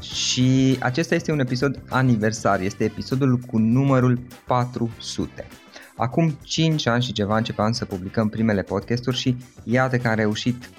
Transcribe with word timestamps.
și 0.00 0.76
acesta 0.80 1.14
este 1.14 1.32
un 1.32 1.38
episod 1.38 1.82
aniversar, 1.88 2.60
este 2.60 2.84
episodul 2.84 3.36
cu 3.36 3.58
numărul 3.58 4.20
400. 4.46 5.46
Acum 5.96 6.38
5 6.42 6.86
ani 6.86 7.02
și 7.02 7.12
ceva 7.12 7.36
începeam 7.36 7.72
să 7.72 7.84
publicăm 7.84 8.28
primele 8.28 8.62
podcasturi 8.62 9.16
și 9.16 9.36
iată 9.64 9.96
că 9.96 10.08
am 10.08 10.14
reușit 10.14 10.70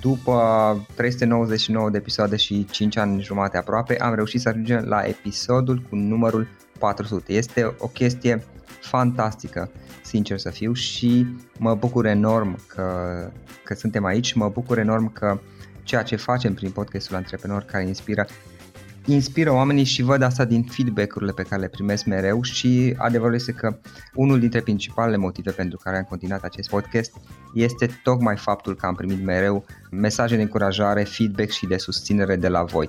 după 0.00 0.86
399 0.94 1.90
de 1.90 1.96
episoade 1.96 2.36
și 2.36 2.66
5 2.70 2.96
ani 2.96 3.22
jumate 3.22 3.56
aproape, 3.56 3.98
am 4.00 4.14
reușit 4.14 4.40
să 4.40 4.48
ajungem 4.48 4.84
la 4.84 5.02
episodul 5.02 5.82
cu 5.88 5.96
numărul 5.96 6.48
400. 6.78 7.32
Este 7.32 7.74
o 7.78 7.86
chestie 7.86 8.44
fantastică, 8.80 9.70
sincer 10.02 10.38
să 10.38 10.50
fiu, 10.50 10.72
și 10.72 11.26
mă 11.58 11.74
bucur 11.74 12.06
enorm 12.06 12.58
că, 12.66 12.84
că 13.64 13.74
suntem 13.74 14.04
aici, 14.04 14.32
mă 14.32 14.48
bucur 14.48 14.78
enorm 14.78 15.12
că 15.12 15.38
ceea 15.82 16.02
ce 16.02 16.16
facem 16.16 16.54
prin 16.54 16.70
podcastul 16.70 17.16
Antreprenor 17.16 17.62
care 17.62 17.86
inspiră 17.86 18.26
inspiră 19.06 19.52
oamenii 19.52 19.84
și 19.84 20.02
văd 20.02 20.22
asta 20.22 20.44
din 20.44 20.62
feedback-urile 20.62 21.32
pe 21.32 21.42
care 21.42 21.60
le 21.60 21.68
primesc 21.68 22.04
mereu 22.04 22.42
și 22.42 22.94
adevărul 22.96 23.34
este 23.34 23.52
că 23.52 23.78
unul 24.14 24.40
dintre 24.40 24.60
principalele 24.60 25.16
motive 25.16 25.50
pentru 25.50 25.78
care 25.82 25.96
am 25.96 26.02
continuat 26.02 26.42
acest 26.42 26.68
podcast 26.68 27.12
este 27.54 28.00
tocmai 28.02 28.36
faptul 28.36 28.74
că 28.74 28.86
am 28.86 28.94
primit 28.94 29.24
mereu 29.24 29.64
mesaje 29.90 30.36
de 30.36 30.42
încurajare, 30.42 31.02
feedback 31.02 31.50
și 31.50 31.66
de 31.66 31.76
susținere 31.76 32.36
de 32.36 32.48
la 32.48 32.62
voi. 32.62 32.88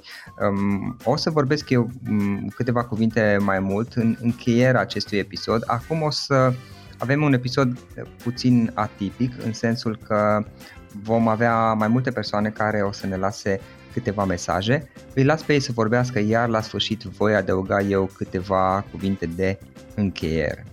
Um, 0.50 0.98
o 1.04 1.16
să 1.16 1.30
vorbesc 1.30 1.70
eu 1.70 1.90
um, 2.10 2.48
câteva 2.56 2.84
cuvinte 2.84 3.38
mai 3.42 3.60
mult 3.60 3.94
în 3.94 4.18
încheierea 4.22 4.82
acestui 4.82 5.18
episod. 5.18 5.64
Acum 5.66 6.02
o 6.02 6.10
să 6.10 6.54
avem 6.98 7.22
un 7.22 7.34
episod 7.34 7.80
puțin 8.24 8.72
atipic 8.74 9.34
în 9.46 9.54
sensul 9.54 10.00
că 10.08 10.46
vom 11.04 11.28
avea 11.28 11.74
mai 11.74 11.88
multe 11.88 12.12
persoane 12.12 12.50
care 12.50 12.82
o 12.82 12.92
să 12.92 13.08
ne 13.08 13.16
lase 13.16 13.60
câteva 13.98 14.26
mesaje. 14.26 14.90
Îi 15.16 15.24
las 15.24 15.44
pe 15.44 15.54
ei 15.54 15.60
să 15.60 15.72
vorbească, 15.72 16.20
iar 16.20 16.50
la 16.50 16.62
sfârșit 16.62 17.02
voi 17.02 17.36
adăuga 17.36 17.82
eu 17.82 18.10
câteva 18.18 18.86
cuvinte 18.92 19.26
de 19.36 19.60
încheiere. 19.96 20.66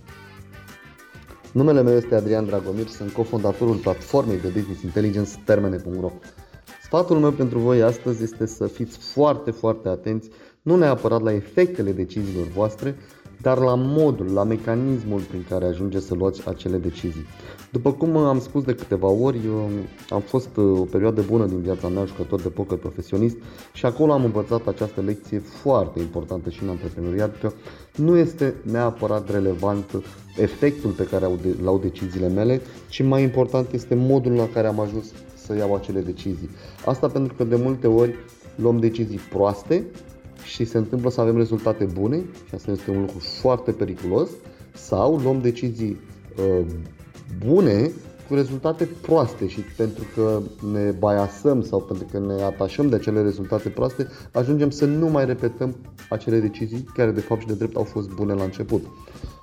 Numele 1.51 1.81
meu 1.81 1.95
este 1.95 2.15
Adrian 2.15 2.45
Dragomir, 2.45 2.87
sunt 2.87 3.11
cofondatorul 3.11 3.75
platformei 3.75 4.39
de 4.39 4.47
business 4.47 4.81
intelligence 4.81 5.31
termene.ro. 5.45 6.11
Sfatul 6.83 7.17
meu 7.17 7.31
pentru 7.31 7.59
voi 7.59 7.81
astăzi 7.81 8.23
este 8.23 8.45
să 8.45 8.67
fiți 8.67 8.97
foarte, 8.97 9.51
foarte 9.51 9.87
atenți, 9.87 10.29
nu 10.61 10.75
neapărat 10.75 11.21
la 11.21 11.33
efectele 11.33 11.91
deciziilor 11.91 12.47
voastre, 12.47 12.95
dar 13.41 13.57
la 13.57 13.75
modul, 13.75 14.33
la 14.33 14.43
mecanismul 14.43 15.21
prin 15.21 15.45
care 15.49 15.65
ajungeți 15.65 16.05
să 16.05 16.13
luați 16.15 16.47
acele 16.47 16.77
decizii. 16.77 17.25
După 17.71 17.91
cum 17.91 18.17
am 18.17 18.39
spus 18.39 18.63
de 18.63 18.75
câteva 18.75 19.07
ori, 19.07 19.39
eu 19.45 19.69
am 20.09 20.21
fost 20.21 20.57
uh, 20.57 20.79
o 20.79 20.83
perioadă 20.83 21.21
bună 21.21 21.45
din 21.45 21.61
viața 21.61 21.87
mea 21.87 22.05
jucător 22.05 22.41
de 22.41 22.49
poker 22.49 22.77
profesionist 22.77 23.37
și 23.73 23.85
acolo 23.85 24.11
am 24.11 24.23
învățat 24.23 24.67
această 24.67 25.01
lecție 25.01 25.39
foarte 25.39 25.99
importantă 25.99 26.49
și 26.49 26.63
în 26.63 26.69
antreprenoriat 26.69 27.39
că 27.39 27.51
nu 27.95 28.17
este 28.17 28.55
neapărat 28.61 29.31
relevant 29.31 30.03
efectul 30.37 30.89
pe 30.89 31.03
care 31.03 31.27
l-au 31.63 31.77
deciziile 31.77 32.27
mele, 32.27 32.61
ci 32.89 33.03
mai 33.03 33.23
important 33.23 33.71
este 33.71 33.95
modul 33.95 34.31
la 34.31 34.47
care 34.53 34.67
am 34.67 34.79
ajuns 34.79 35.05
să 35.45 35.55
iau 35.55 35.75
acele 35.75 35.99
decizii. 35.99 36.49
Asta 36.85 37.07
pentru 37.07 37.33
că 37.33 37.43
de 37.43 37.55
multe 37.55 37.87
ori 37.87 38.15
luăm 38.55 38.79
decizii 38.79 39.19
proaste 39.29 39.85
și 40.45 40.65
se 40.65 40.77
întâmplă 40.77 41.09
să 41.09 41.21
avem 41.21 41.37
rezultate 41.37 41.83
bune 41.83 42.17
și 42.47 42.55
asta 42.55 42.71
este 42.71 42.91
un 42.91 42.99
lucru 42.99 43.19
foarte 43.19 43.71
periculos. 43.71 44.29
Sau 44.73 45.17
luăm 45.17 45.41
decizii 45.41 45.97
uh, 46.37 46.65
bune 47.45 47.91
cu 48.27 48.33
rezultate 48.33 48.89
proaste 49.01 49.47
și 49.47 49.59
pentru 49.77 50.03
că 50.15 50.41
ne 50.71 50.91
baiasăm 50.91 51.63
sau 51.63 51.81
pentru 51.81 52.07
că 52.11 52.19
ne 52.19 52.41
atașăm 52.41 52.89
de 52.89 52.95
acele 52.95 53.21
rezultate 53.21 53.69
proaste, 53.69 54.07
ajungem 54.31 54.69
să 54.69 54.85
nu 54.85 55.07
mai 55.07 55.25
repetăm 55.25 55.75
acele 56.09 56.39
decizii 56.39 56.85
care 56.93 57.11
de 57.11 57.19
fapt 57.19 57.41
și 57.41 57.47
de 57.47 57.53
drept 57.53 57.75
au 57.75 57.83
fost 57.83 58.09
bune 58.09 58.33
la 58.33 58.43
început. 58.43 58.83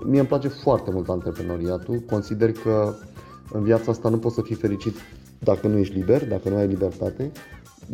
Mie 0.04 0.18
îmi 0.18 0.28
place 0.28 0.48
foarte 0.48 0.90
mult 0.90 1.08
antreprenoriatul, 1.08 1.98
consider 2.10 2.52
că 2.52 2.94
în 3.52 3.62
viața 3.62 3.90
asta 3.90 4.08
nu 4.08 4.18
poți 4.18 4.34
să 4.34 4.42
fii 4.42 4.54
fericit 4.54 4.96
dacă 5.38 5.66
nu 5.66 5.78
ești 5.78 5.94
liber, 5.94 6.28
dacă 6.28 6.48
nu 6.48 6.56
ai 6.56 6.66
libertate, 6.66 7.32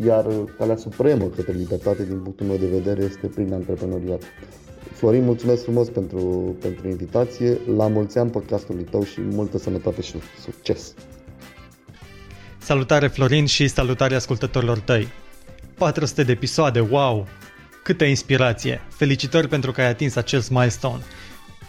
iar 0.05 0.27
calea 0.59 0.77
supremă 0.77 1.25
către 1.25 1.53
libertate 1.53 2.05
din 2.05 2.19
punctul 2.19 2.47
meu 2.47 2.57
de 2.57 2.67
vedere 2.67 3.03
este 3.03 3.27
prin 3.27 3.53
antreprenoriat. 3.53 4.23
Florin, 4.93 5.25
mulțumesc 5.25 5.63
frumos 5.63 5.89
pentru, 5.89 6.57
pentru 6.61 6.89
invitație, 6.89 7.59
la 7.77 7.89
mulți 7.89 8.19
ani 8.19 8.31
podcastului 8.31 8.85
tău 8.85 9.05
și 9.05 9.21
multă 9.21 9.59
sănătate 9.59 10.03
și 10.03 10.15
succes! 10.45 10.95
Salutare 12.59 13.09
Florin 13.09 13.47
și 13.47 13.69
salutare 13.69 14.15
ascultătorilor 14.15 14.79
tăi! 14.79 15.09
400 15.75 16.23
de 16.23 16.33
episoade, 16.33 16.81
wow! 16.81 17.27
Câtă 17.83 18.05
inspirație! 18.05 18.81
Felicitări 18.89 19.49
pentru 19.49 19.73
că 19.73 19.81
ai 19.81 19.89
atins 19.89 20.17
acest 20.17 20.51
milestone! 20.51 21.03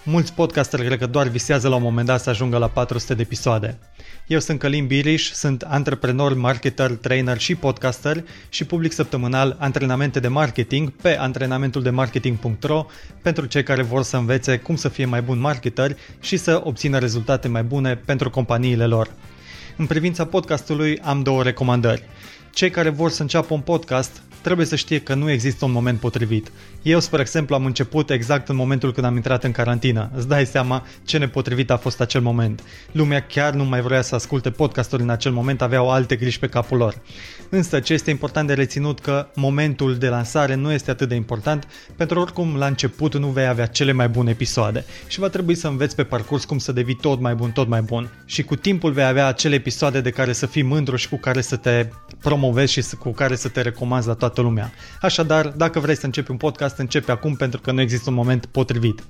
Mulți 0.03 0.34
podcasteri 0.34 0.86
cred 0.86 1.00
că 1.00 1.06
doar 1.06 1.28
visează 1.28 1.68
la 1.68 1.75
un 1.75 1.81
moment 1.81 2.07
dat 2.07 2.22
să 2.22 2.30
ajungă 2.30 2.57
la 2.57 2.68
400 2.68 3.13
de 3.13 3.22
episoade. 3.22 3.80
Eu 4.30 4.40
sunt 4.40 4.60
Călim 4.60 4.88
Biriș, 4.88 5.32
sunt 5.32 5.62
antreprenor, 5.62 6.34
marketer, 6.34 6.92
trainer 6.92 7.38
și 7.38 7.56
podcaster 7.56 8.24
și 8.50 8.66
public 8.66 8.92
săptămânal 8.92 9.56
antrenamente 9.60 10.20
de 10.20 10.28
marketing 10.28 10.90
pe 10.90 11.18
antrenamentul 11.18 11.82
de 11.82 11.90
marketing.ro 11.90 12.86
pentru 13.22 13.46
cei 13.46 13.64
care 13.64 13.82
vor 13.82 14.04
să 14.04 14.18
învețe 14.18 14.58
cum 14.58 14.76
să 14.76 14.90
fie 14.90 15.06
mai 15.06 15.22
bun 15.22 15.40
marketer 15.40 15.98
și 16.20 16.38
să 16.38 16.62
obțină 16.64 16.98
rezultate 16.98 17.48
mai 17.48 17.64
bune 17.64 17.96
pentru 17.96 18.30
companiile 18.30 18.86
lor. 18.86 19.12
În 19.78 19.86
privința 19.86 20.26
podcastului 20.26 21.00
am 21.00 21.24
două 21.24 21.44
recomandări. 21.44 22.04
Cei 22.54 22.70
care 22.70 22.90
vor 22.90 23.10
să 23.10 23.22
înceapă 23.22 23.54
un 23.54 23.62
podcast 23.62 24.22
trebuie 24.42 24.66
să 24.66 24.76
știe 24.76 25.00
că 25.00 25.14
nu 25.14 25.32
există 25.32 25.66
un 25.66 25.72
moment 25.72 26.00
potrivit. 26.00 26.52
Eu, 26.82 27.00
spre 27.00 27.22
exemplu, 27.22 27.56
am 27.56 27.66
început 27.66 28.10
exact 28.10 28.50
în 28.50 28.56
momentul 28.56 28.94
când 28.94 29.06
am 29.06 29.16
intrat 29.16 29.44
în 29.44 29.52
carantină. 29.52 30.12
Îți 30.16 30.28
dai 30.28 30.46
seama 30.46 30.86
ce 31.06 31.18
nepotrivit 31.18 31.70
a 31.72 31.78
fost 31.78 32.02
acel 32.02 32.22
moment. 32.22 32.64
Lumea 32.92 33.20
chiar 33.20 33.54
nu 33.54 33.64
mai 33.64 33.82
vrea 33.82 34.02
să 34.02 34.16
asculte 34.16 34.52
podcasturi 34.52 35.02
în 35.02 35.10
acel 35.10 35.32
moment, 35.32 35.62
aveau 35.62 35.92
alte 35.92 36.16
griji 36.16 36.40
pe 36.40 36.48
capul 36.48 36.78
lor. 36.78 36.96
Însă 37.50 37.80
ce 37.80 37.94
este 37.94 38.10
important 38.10 38.48
de 38.48 38.54
reținut 38.54 39.00
că 39.00 39.28
momentul 39.36 39.98
de 39.98 40.08
lansare 40.08 40.56
nu 40.56 40.72
este 40.72 40.92
atât 40.92 41.10
de 41.10 41.16
important, 41.16 41.68
pentru 41.96 42.16
că 42.16 42.22
oricum 42.22 42.56
la 42.56 42.66
început 42.66 43.18
nu 43.18 43.28
vei 43.28 43.48
avea 43.48 43.66
cele 43.66 43.92
mai 43.92 44.10
bune 44.10 44.30
episoade 44.30 44.86
și 45.08 45.19
va 45.19 45.28
trebui 45.28 45.56
să 45.56 45.68
înveți 45.68 45.96
pe 45.96 46.04
parcurs 46.04 46.46
cum 46.46 46.58
să 46.58 46.72
devii 46.72 46.96
tot 46.96 47.19
mai 47.19 47.36
bun, 47.36 47.52
tot 47.52 47.68
mai 47.68 47.81
bun. 47.81 48.24
Și 48.25 48.44
cu 48.44 48.56
timpul 48.56 48.92
vei 48.92 49.06
avea 49.06 49.28
acele 49.28 49.56
episoade 49.56 50.02
de 50.02 50.10
care 50.10 50.34
să 50.34 50.46
fii 50.46 50.63
mândru 50.63 50.96
și 50.96 51.10
cu 51.10 51.18
care 51.18 51.42
să 51.42 51.56
te 51.56 51.90
promovezi 52.22 52.72
și 52.72 52.96
cu 53.00 53.12
care 53.12 53.36
să 53.36 53.48
te 53.48 53.62
recomanzi 53.62 54.08
la 54.08 54.13
toată 54.13 54.29
lumea. 54.38 54.72
Așadar, 55.02 55.48
dacă 55.48 55.80
vrei 55.80 55.98
să 55.98 56.06
începi 56.06 56.31
un 56.31 56.38
podcast, 56.38 56.78
începe 56.78 57.12
acum 57.12 57.36
pentru 57.36 57.62
că 57.62 57.72
nu 57.72 57.81
există 57.81 58.10
un 58.10 58.16
moment 58.16 58.46
potrivit. 58.46 59.04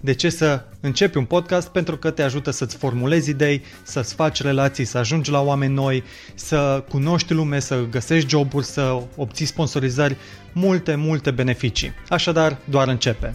De 0.00 0.14
ce 0.14 0.28
să 0.28 0.64
începi 0.80 1.16
un 1.16 1.24
podcast? 1.24 1.68
Pentru 1.68 1.96
că 1.96 2.10
te 2.10 2.22
ajută 2.22 2.50
să-ți 2.50 2.76
formulezi 2.76 3.30
idei, 3.30 3.62
să-ți 3.82 4.14
faci 4.14 4.42
relații, 4.42 4.84
să 4.84 4.98
ajungi 4.98 5.30
la 5.30 5.40
oameni 5.40 5.74
noi, 5.74 6.02
să 6.34 6.84
cunoști 6.88 7.32
lume, 7.32 7.58
să 7.60 7.84
găsești 7.90 8.28
joburi, 8.28 8.66
să 8.66 9.02
obții 9.16 9.46
sponsorizări, 9.46 10.16
multe, 10.52 10.94
multe 10.94 11.30
beneficii. 11.30 11.92
Așadar, 12.08 12.58
doar 12.64 12.88
începe. 12.88 13.34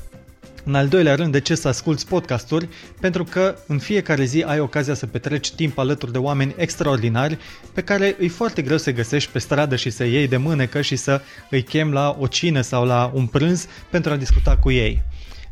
În 0.66 0.76
al 0.76 0.88
doilea 0.88 1.16
rând, 1.16 1.32
de 1.32 1.40
ce 1.40 1.56
să 1.56 1.68
asculti 1.68 2.06
podcasturi? 2.06 2.70
Pentru 3.00 3.24
că 3.24 3.56
în 3.68 3.80
fiecare 3.80 4.24
zi 4.24 4.44
ai 4.48 4.60
ocazia 4.60 4.94
să 4.94 5.06
petreci 5.06 5.52
timp 5.52 5.78
alături 5.78 6.12
de 6.12 6.18
oameni 6.18 6.56
extraordinari 6.58 7.38
pe 7.74 7.82
care 7.82 8.16
îi 8.20 8.28
foarte 8.28 8.62
greu 8.62 8.78
să 8.78 8.92
găsești 8.92 9.32
pe 9.32 9.40
stradă 9.40 9.76
și 9.76 9.90
să 9.90 10.04
iei 10.04 10.28
de 10.28 10.38
mânecă 10.38 10.82
și 10.82 10.96
să 10.96 11.22
îi 11.50 11.64
chem 11.64 11.92
la 11.92 12.16
o 12.20 12.28
cină 12.28 12.62
sau 12.62 12.86
la 12.86 13.12
un 13.14 13.26
prânz 13.26 13.68
pentru 13.90 14.12
a 14.12 14.16
discuta 14.16 14.58
cu 14.58 14.72
ei. 14.72 15.04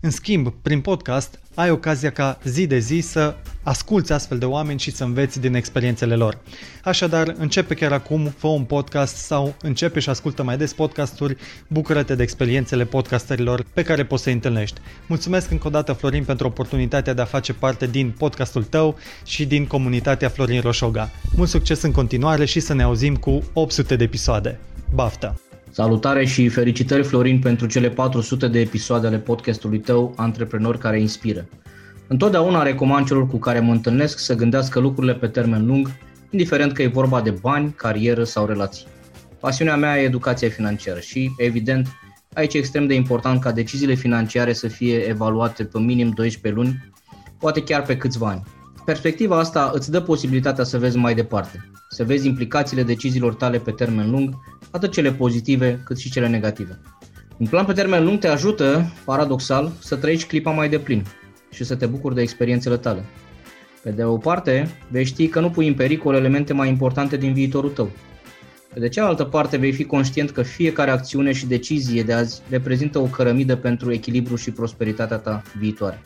În 0.03 0.09
schimb, 0.09 0.53
prin 0.61 0.81
podcast 0.81 1.39
ai 1.55 1.71
ocazia 1.71 2.11
ca 2.11 2.39
zi 2.43 2.67
de 2.67 2.77
zi 2.77 2.99
să 2.99 3.35
asculți 3.63 4.11
astfel 4.11 4.37
de 4.37 4.45
oameni 4.45 4.79
și 4.79 4.91
să 4.91 5.03
înveți 5.03 5.39
din 5.39 5.53
experiențele 5.53 6.15
lor. 6.15 6.37
Așadar, 6.83 7.35
începe 7.37 7.73
chiar 7.73 7.91
acum, 7.91 8.33
fă 8.37 8.47
un 8.47 8.63
podcast 8.63 9.15
sau 9.15 9.55
începe 9.61 9.99
și 9.99 10.09
ascultă 10.09 10.43
mai 10.43 10.57
des 10.57 10.73
podcasturi, 10.73 11.37
bucură-te 11.67 12.15
de 12.15 12.23
experiențele 12.23 12.85
podcasterilor 12.85 13.65
pe 13.73 13.83
care 13.83 14.05
poți 14.05 14.23
să-i 14.23 14.33
întâlnești. 14.33 14.79
Mulțumesc 15.07 15.51
încă 15.51 15.67
o 15.67 15.71
dată, 15.71 15.93
Florin, 15.93 16.23
pentru 16.23 16.47
oportunitatea 16.47 17.13
de 17.13 17.21
a 17.21 17.25
face 17.25 17.53
parte 17.53 17.87
din 17.87 18.11
podcastul 18.17 18.63
tău 18.63 18.97
și 19.25 19.45
din 19.45 19.65
comunitatea 19.67 20.29
Florin 20.29 20.61
Roșoga. 20.61 21.09
Mult 21.35 21.49
succes 21.49 21.81
în 21.81 21.91
continuare 21.91 22.45
și 22.45 22.59
să 22.59 22.73
ne 22.73 22.83
auzim 22.83 23.15
cu 23.15 23.43
800 23.53 23.95
de 23.95 24.03
episoade. 24.03 24.59
Baftă! 24.93 25.50
Salutare 25.73 26.25
și 26.25 26.49
felicitări, 26.49 27.03
Florin, 27.03 27.39
pentru 27.39 27.67
cele 27.67 27.89
400 27.89 28.47
de 28.47 28.59
episoade 28.59 29.07
ale 29.07 29.17
podcastului 29.17 29.79
tău, 29.79 30.13
Antreprenori 30.15 30.77
care 30.77 30.99
inspiră. 30.99 31.47
Întotdeauna 32.07 32.63
recomand 32.63 33.05
celor 33.05 33.27
cu 33.27 33.37
care 33.37 33.59
mă 33.59 33.71
întâlnesc 33.71 34.19
să 34.19 34.35
gândească 34.35 34.79
lucrurile 34.79 35.13
pe 35.13 35.27
termen 35.27 35.65
lung, 35.65 35.91
indiferent 36.29 36.71
că 36.71 36.81
e 36.81 36.87
vorba 36.87 37.21
de 37.21 37.29
bani, 37.29 37.73
carieră 37.75 38.23
sau 38.23 38.45
relații. 38.45 38.87
Pasiunea 39.39 39.75
mea 39.75 40.01
e 40.01 40.05
educația 40.05 40.49
financiară 40.49 40.99
și, 40.99 41.31
evident, 41.37 41.87
aici 42.33 42.53
e 42.53 42.57
extrem 42.57 42.87
de 42.87 42.93
important 42.93 43.41
ca 43.41 43.51
deciziile 43.51 43.93
financiare 43.93 44.53
să 44.53 44.67
fie 44.67 44.97
evaluate 44.97 45.63
pe 45.63 45.79
minim 45.79 46.09
12 46.09 46.61
luni, 46.61 46.91
poate 47.39 47.63
chiar 47.63 47.81
pe 47.81 47.97
câțiva 47.97 48.27
ani. 48.27 48.43
Perspectiva 48.85 49.39
asta 49.39 49.71
îți 49.73 49.91
dă 49.91 50.01
posibilitatea 50.01 50.63
să 50.63 50.77
vezi 50.77 50.97
mai 50.97 51.15
departe, 51.15 51.69
să 51.89 52.03
vezi 52.03 52.27
implicațiile 52.27 52.83
deciziilor 52.83 53.33
tale 53.33 53.57
pe 53.57 53.71
termen 53.71 54.11
lung, 54.11 54.33
atât 54.71 54.91
cele 54.91 55.11
pozitive 55.11 55.81
cât 55.85 55.97
și 55.97 56.11
cele 56.11 56.27
negative. 56.27 56.79
Un 57.37 57.47
plan 57.47 57.65
pe 57.65 57.73
termen 57.73 58.03
lung 58.03 58.19
te 58.19 58.27
ajută, 58.27 58.93
paradoxal, 59.05 59.71
să 59.79 59.95
trăiești 59.95 60.27
clipa 60.27 60.51
mai 60.51 60.69
deplin 60.69 61.05
și 61.51 61.63
să 61.63 61.75
te 61.75 61.85
bucuri 61.85 62.15
de 62.15 62.21
experiențele 62.21 62.77
tale. 62.77 63.05
Pe 63.83 63.89
de 63.89 64.03
o 64.03 64.17
parte, 64.17 64.77
vei 64.89 65.05
ști 65.05 65.27
că 65.27 65.39
nu 65.39 65.49
pui 65.49 65.67
în 65.67 65.73
pericol 65.73 66.15
elemente 66.15 66.53
mai 66.53 66.69
importante 66.69 67.17
din 67.17 67.33
viitorul 67.33 67.69
tău. 67.69 67.91
Pe 68.73 68.79
de 68.79 68.89
cealaltă 68.89 69.23
parte, 69.23 69.57
vei 69.57 69.71
fi 69.71 69.83
conștient 69.83 70.31
că 70.31 70.41
fiecare 70.41 70.91
acțiune 70.91 71.31
și 71.31 71.47
decizie 71.47 72.03
de 72.03 72.13
azi 72.13 72.41
reprezintă 72.49 72.99
o 72.99 73.05
cărămidă 73.05 73.55
pentru 73.55 73.91
echilibru 73.91 74.35
și 74.35 74.51
prosperitatea 74.51 75.17
ta 75.17 75.41
viitoare. 75.57 76.01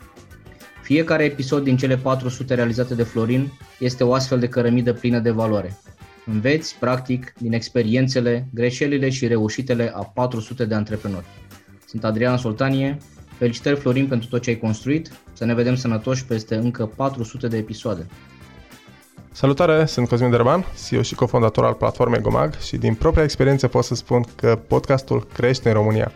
Fiecare 0.86 1.24
episod 1.24 1.64
din 1.64 1.76
cele 1.76 1.96
400 1.96 2.54
realizate 2.54 2.94
de 2.94 3.02
Florin 3.02 3.52
este 3.78 4.04
o 4.04 4.12
astfel 4.12 4.38
de 4.38 4.48
cărămidă 4.48 4.92
plină 4.92 5.18
de 5.18 5.30
valoare. 5.30 5.78
Înveți, 6.26 6.76
practic, 6.78 7.32
din 7.38 7.52
experiențele, 7.52 8.46
greșelile 8.54 9.10
și 9.10 9.26
reușitele 9.26 9.92
a 9.94 10.02
400 10.02 10.64
de 10.64 10.74
antreprenori. 10.74 11.24
Sunt 11.86 12.04
Adrian 12.04 12.36
Soltanie, 12.36 12.98
felicitări 13.38 13.76
Florin 13.76 14.06
pentru 14.06 14.28
tot 14.28 14.42
ce 14.42 14.50
ai 14.50 14.56
construit, 14.56 15.12
să 15.32 15.44
ne 15.44 15.54
vedem 15.54 15.74
sănătoși 15.74 16.24
peste 16.24 16.54
încă 16.54 16.86
400 16.86 17.48
de 17.48 17.56
episoade. 17.56 18.06
Salutare, 19.32 19.84
sunt 19.84 20.08
Cosmin 20.08 20.30
Derban, 20.30 20.64
CEO 20.88 21.02
și 21.02 21.14
cofondator 21.14 21.64
al 21.64 21.74
platformei 21.74 22.20
Gomag 22.20 22.58
și 22.58 22.76
din 22.76 22.94
propria 22.94 23.22
experiență 23.22 23.68
pot 23.68 23.84
să 23.84 23.94
spun 23.94 24.24
că 24.36 24.58
podcastul 24.68 25.26
crește 25.32 25.68
în 25.68 25.74
România. 25.74 26.12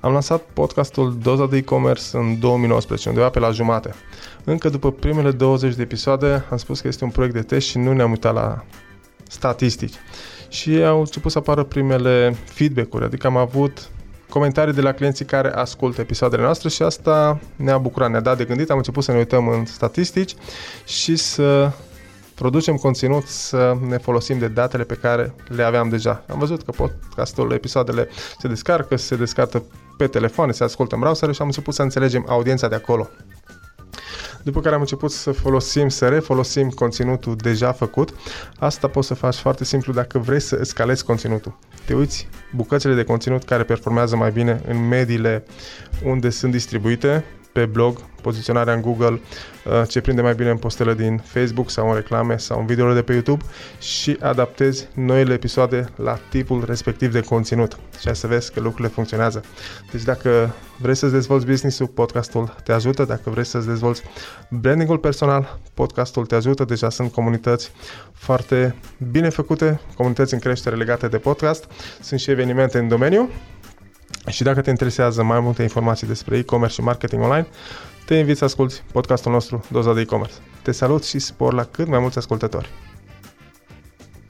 Am 0.00 0.12
lansat 0.12 0.42
podcastul 0.52 1.16
Doza 1.22 1.46
de 1.46 1.56
e-commerce 1.56 2.04
în 2.12 2.38
2019, 2.40 3.08
undeva 3.08 3.28
pe 3.28 3.38
la 3.38 3.50
jumate. 3.50 3.94
Încă 4.44 4.68
după 4.68 4.92
primele 4.92 5.30
20 5.30 5.74
de 5.74 5.82
episoade 5.82 6.44
am 6.50 6.56
spus 6.56 6.80
că 6.80 6.88
este 6.88 7.04
un 7.04 7.10
proiect 7.10 7.34
de 7.34 7.42
test 7.42 7.66
și 7.66 7.78
nu 7.78 7.92
ne-am 7.92 8.10
uitat 8.10 8.34
la 8.34 8.64
statistici. 9.28 9.94
Și 10.48 10.70
au 10.84 10.98
început 10.98 11.30
să 11.30 11.38
apară 11.38 11.62
primele 11.62 12.36
feedback-uri, 12.44 13.04
adică 13.04 13.26
am 13.26 13.36
avut 13.36 13.88
comentarii 14.28 14.74
de 14.74 14.80
la 14.80 14.92
clienții 14.92 15.24
care 15.24 15.52
ascultă 15.52 16.00
episoadele 16.00 16.42
noastre 16.42 16.68
și 16.68 16.82
asta 16.82 17.40
ne-a 17.56 17.78
bucurat, 17.78 18.10
ne-a 18.10 18.20
dat 18.20 18.36
de 18.36 18.44
gândit, 18.44 18.70
am 18.70 18.76
început 18.76 19.04
să 19.04 19.12
ne 19.12 19.18
uităm 19.18 19.48
în 19.48 19.64
statistici 19.64 20.34
și 20.86 21.16
să 21.16 21.70
producem 22.38 22.76
conținut, 22.76 23.26
să 23.26 23.76
ne 23.88 23.98
folosim 23.98 24.38
de 24.38 24.48
datele 24.48 24.84
pe 24.84 24.94
care 24.94 25.34
le 25.48 25.62
aveam 25.62 25.88
deja. 25.88 26.24
Am 26.28 26.38
văzut 26.38 26.62
că 26.62 26.70
podcastul, 26.70 27.52
episoadele 27.52 28.08
se 28.38 28.48
descarcă, 28.48 28.96
se 28.96 29.16
descarcă 29.16 29.62
pe 29.96 30.06
telefoane, 30.06 30.52
se 30.52 30.64
ascultă 30.64 30.94
în 30.94 31.00
browser 31.00 31.34
și 31.34 31.40
am 31.40 31.46
început 31.46 31.74
să 31.74 31.82
înțelegem 31.82 32.24
audiența 32.28 32.68
de 32.68 32.74
acolo. 32.74 33.08
După 34.42 34.60
care 34.60 34.74
am 34.74 34.80
început 34.80 35.10
să 35.10 35.32
folosim, 35.32 35.88
să 35.88 36.08
refolosim 36.08 36.70
conținutul 36.70 37.36
deja 37.36 37.72
făcut. 37.72 38.14
Asta 38.58 38.88
poți 38.88 39.06
să 39.06 39.14
faci 39.14 39.34
foarte 39.34 39.64
simplu 39.64 39.92
dacă 39.92 40.18
vrei 40.18 40.40
să 40.40 40.58
escalezi 40.60 41.04
conținutul. 41.04 41.58
Te 41.84 41.94
uiți 41.94 42.28
bucățile 42.54 42.94
de 42.94 43.04
conținut 43.04 43.44
care 43.44 43.62
performează 43.62 44.16
mai 44.16 44.30
bine 44.30 44.62
în 44.68 44.88
mediile 44.88 45.44
unde 46.04 46.30
sunt 46.30 46.52
distribuite, 46.52 47.24
pe 47.58 47.66
blog, 47.66 47.98
poziționarea 48.22 48.74
în 48.74 48.80
Google, 48.80 49.20
uh, 49.64 49.82
ce 49.88 50.00
prinde 50.00 50.22
mai 50.22 50.34
bine 50.34 50.50
în 50.50 50.56
postele 50.56 50.94
din 50.94 51.22
Facebook 51.24 51.70
sau 51.70 51.88
în 51.88 51.94
reclame 51.94 52.36
sau 52.36 52.60
în 52.60 52.66
videole 52.66 52.94
de 52.94 53.02
pe 53.02 53.12
YouTube 53.12 53.44
și 53.78 54.16
adaptezi 54.20 54.88
noile 54.94 55.32
episoade 55.32 55.88
la 55.96 56.18
tipul 56.30 56.64
respectiv 56.66 57.12
de 57.12 57.20
conținut 57.20 57.78
și 58.00 58.14
să 58.14 58.26
vezi 58.26 58.52
că 58.52 58.60
lucrurile 58.60 58.88
funcționează. 58.88 59.42
Deci 59.92 60.02
dacă 60.02 60.54
vrei 60.76 60.94
să-ți 60.94 61.12
dezvolți 61.12 61.46
business-ul, 61.46 61.86
podcastul 61.86 62.54
te 62.64 62.72
ajută. 62.72 63.04
Dacă 63.04 63.30
vrei 63.30 63.44
să-ți 63.44 63.66
dezvolți 63.66 64.02
brandingul 64.50 64.98
personal, 64.98 65.58
podcastul 65.74 66.26
te 66.26 66.34
ajută. 66.34 66.64
Deja 66.64 66.90
sunt 66.90 67.12
comunități 67.12 67.72
foarte 68.12 68.74
bine 69.10 69.28
făcute, 69.28 69.80
comunități 69.96 70.34
în 70.34 70.40
creștere 70.40 70.76
legate 70.76 71.08
de 71.08 71.18
podcast. 71.18 71.70
Sunt 72.00 72.20
și 72.20 72.30
evenimente 72.30 72.78
în 72.78 72.88
domeniu 72.88 73.30
și 74.28 74.42
dacă 74.42 74.60
te 74.60 74.70
interesează 74.70 75.22
mai 75.22 75.40
multe 75.40 75.62
informații 75.62 76.06
despre 76.06 76.36
e-commerce 76.36 76.74
și 76.74 76.80
marketing 76.80 77.22
online, 77.22 77.46
te 78.06 78.14
invit 78.14 78.36
să 78.36 78.44
asculti 78.44 78.82
podcastul 78.92 79.32
nostru 79.32 79.64
Doza 79.70 79.94
de 79.94 80.00
e-commerce. 80.00 80.34
Te 80.62 80.72
salut 80.72 81.04
și 81.04 81.18
spor 81.18 81.52
la 81.52 81.64
cât 81.64 81.88
mai 81.88 81.98
mulți 81.98 82.18
ascultători. 82.18 82.68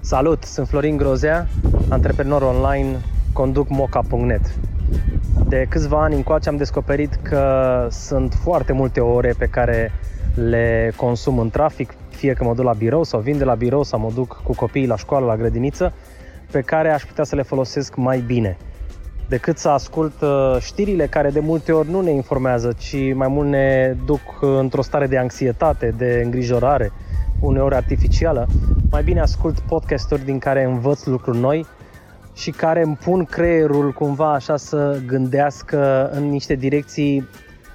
Salut, 0.01 0.45
sunt 0.45 0.69
Florin 0.69 0.97
Grozea, 0.97 1.49
antreprenor 1.89 2.43
online, 2.43 3.01
conduc 3.33 3.69
moca.net. 3.69 4.55
De 5.49 5.67
câțiva 5.69 6.03
ani 6.03 6.15
încoace 6.15 6.49
am 6.49 6.57
descoperit 6.57 7.15
că 7.23 7.87
sunt 7.91 8.35
foarte 8.43 8.73
multe 8.73 9.01
ore 9.01 9.35
pe 9.39 9.47
care 9.47 9.93
le 10.35 10.93
consum 10.97 11.39
în 11.39 11.51
trafic, 11.51 11.95
fie 12.11 12.33
că 12.33 12.45
mă 12.45 12.55
duc 12.55 12.65
la 12.65 12.73
birou 12.73 13.05
sau 13.05 13.21
vin 13.21 13.39
de 13.39 13.45
la 13.45 13.55
birou 13.55 13.83
sau 13.83 14.01
mă 14.01 14.11
duc 14.15 14.41
cu 14.45 14.55
copiii 14.55 14.87
la 14.87 14.97
școală, 14.97 15.27
la 15.27 15.37
grădiniță, 15.37 15.93
pe 16.51 16.61
care 16.61 16.91
aș 16.91 17.03
putea 17.05 17.25
să 17.25 17.35
le 17.35 17.43
folosesc 17.43 17.97
mai 17.97 18.21
bine 18.21 18.57
decât 19.29 19.59
să 19.59 19.69
ascult 19.69 20.21
uh, 20.21 20.57
știrile 20.61 21.07
care 21.07 21.31
de 21.31 21.41
multe 21.41 21.73
ori 21.73 21.91
nu 21.91 22.01
ne 22.01 22.11
informează, 22.11 22.73
ci 22.79 23.15
mai 23.15 23.29
mult 23.29 23.49
ne 23.49 23.97
duc 24.05 24.21
într-o 24.41 24.83
stare 24.83 25.07
de 25.07 25.19
anxietate, 25.19 25.95
de 25.97 26.21
îngrijorare, 26.25 26.93
uneori 27.41 27.75
artificială. 27.75 28.47
Mai 28.91 29.03
bine 29.03 29.21
ascult 29.21 29.61
podcasturi 29.61 30.25
din 30.25 30.39
care 30.39 30.65
învăț 30.65 31.05
lucruri 31.05 31.39
noi 31.39 31.67
și 32.35 32.51
care 32.51 32.83
îmi 32.83 32.97
pun 32.97 33.25
creierul 33.25 33.93
cumva 33.93 34.33
așa 34.33 34.57
să 34.57 35.01
gândească 35.07 36.11
în 36.13 36.29
niște 36.29 36.55
direcții 36.55 37.29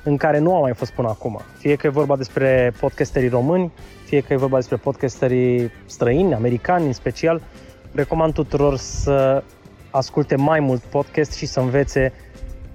în 0.04 0.18
care 0.18 0.40
nu 0.40 0.56
am 0.56 0.62
mai 0.62 0.74
fost 0.74 0.92
până 0.92 1.08
acum. 1.08 1.40
Fie 1.58 1.76
că 1.76 1.88
e 1.88 1.90
vorba 1.90 2.16
despre 2.16 2.74
podcasterii 2.80 3.30
români, 3.30 3.72
fie 4.06 4.22
că 4.22 4.34
e 4.34 4.38
vorba 4.38 4.56
despre 4.56 4.76
podcasterii 4.76 5.72
străini, 5.86 6.34
americani 6.34 6.86
în 6.86 6.94
special, 6.94 7.42
recomand 7.92 8.34
tuturor 8.34 8.78
să 8.78 9.44
asculte 9.94 10.36
mai 10.36 10.60
mult 10.60 10.82
podcast 10.82 11.34
și 11.34 11.46
să 11.46 11.60
învețe 11.60 12.14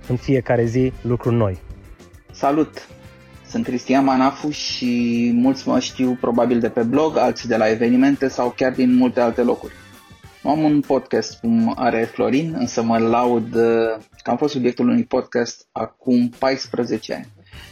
în 0.08 0.16
fiecare 0.16 0.64
zi 0.64 0.92
lucruri 1.02 1.36
noi. 1.36 1.58
Salut! 2.32 2.88
Sunt 3.50 3.64
Cristian 3.64 4.04
Manafu 4.04 4.50
și 4.50 5.30
mulți 5.34 5.68
mă 5.68 5.78
știu 5.78 6.16
probabil 6.20 6.60
de 6.60 6.68
pe 6.68 6.82
blog, 6.82 7.16
alții 7.16 7.48
de 7.48 7.56
la 7.56 7.70
evenimente 7.70 8.28
sau 8.28 8.52
chiar 8.56 8.72
din 8.72 8.94
multe 8.94 9.20
alte 9.20 9.42
locuri. 9.42 9.72
Nu 10.42 10.50
am 10.50 10.62
un 10.62 10.80
podcast 10.80 11.40
cum 11.40 11.74
are 11.76 12.02
Florin, 12.02 12.54
însă 12.58 12.82
mă 12.82 12.98
laud 12.98 13.50
că 14.22 14.30
am 14.30 14.36
fost 14.36 14.52
subiectul 14.52 14.88
unui 14.88 15.04
podcast 15.04 15.66
acum 15.72 16.28
14 16.38 17.14
ani, 17.14 17.28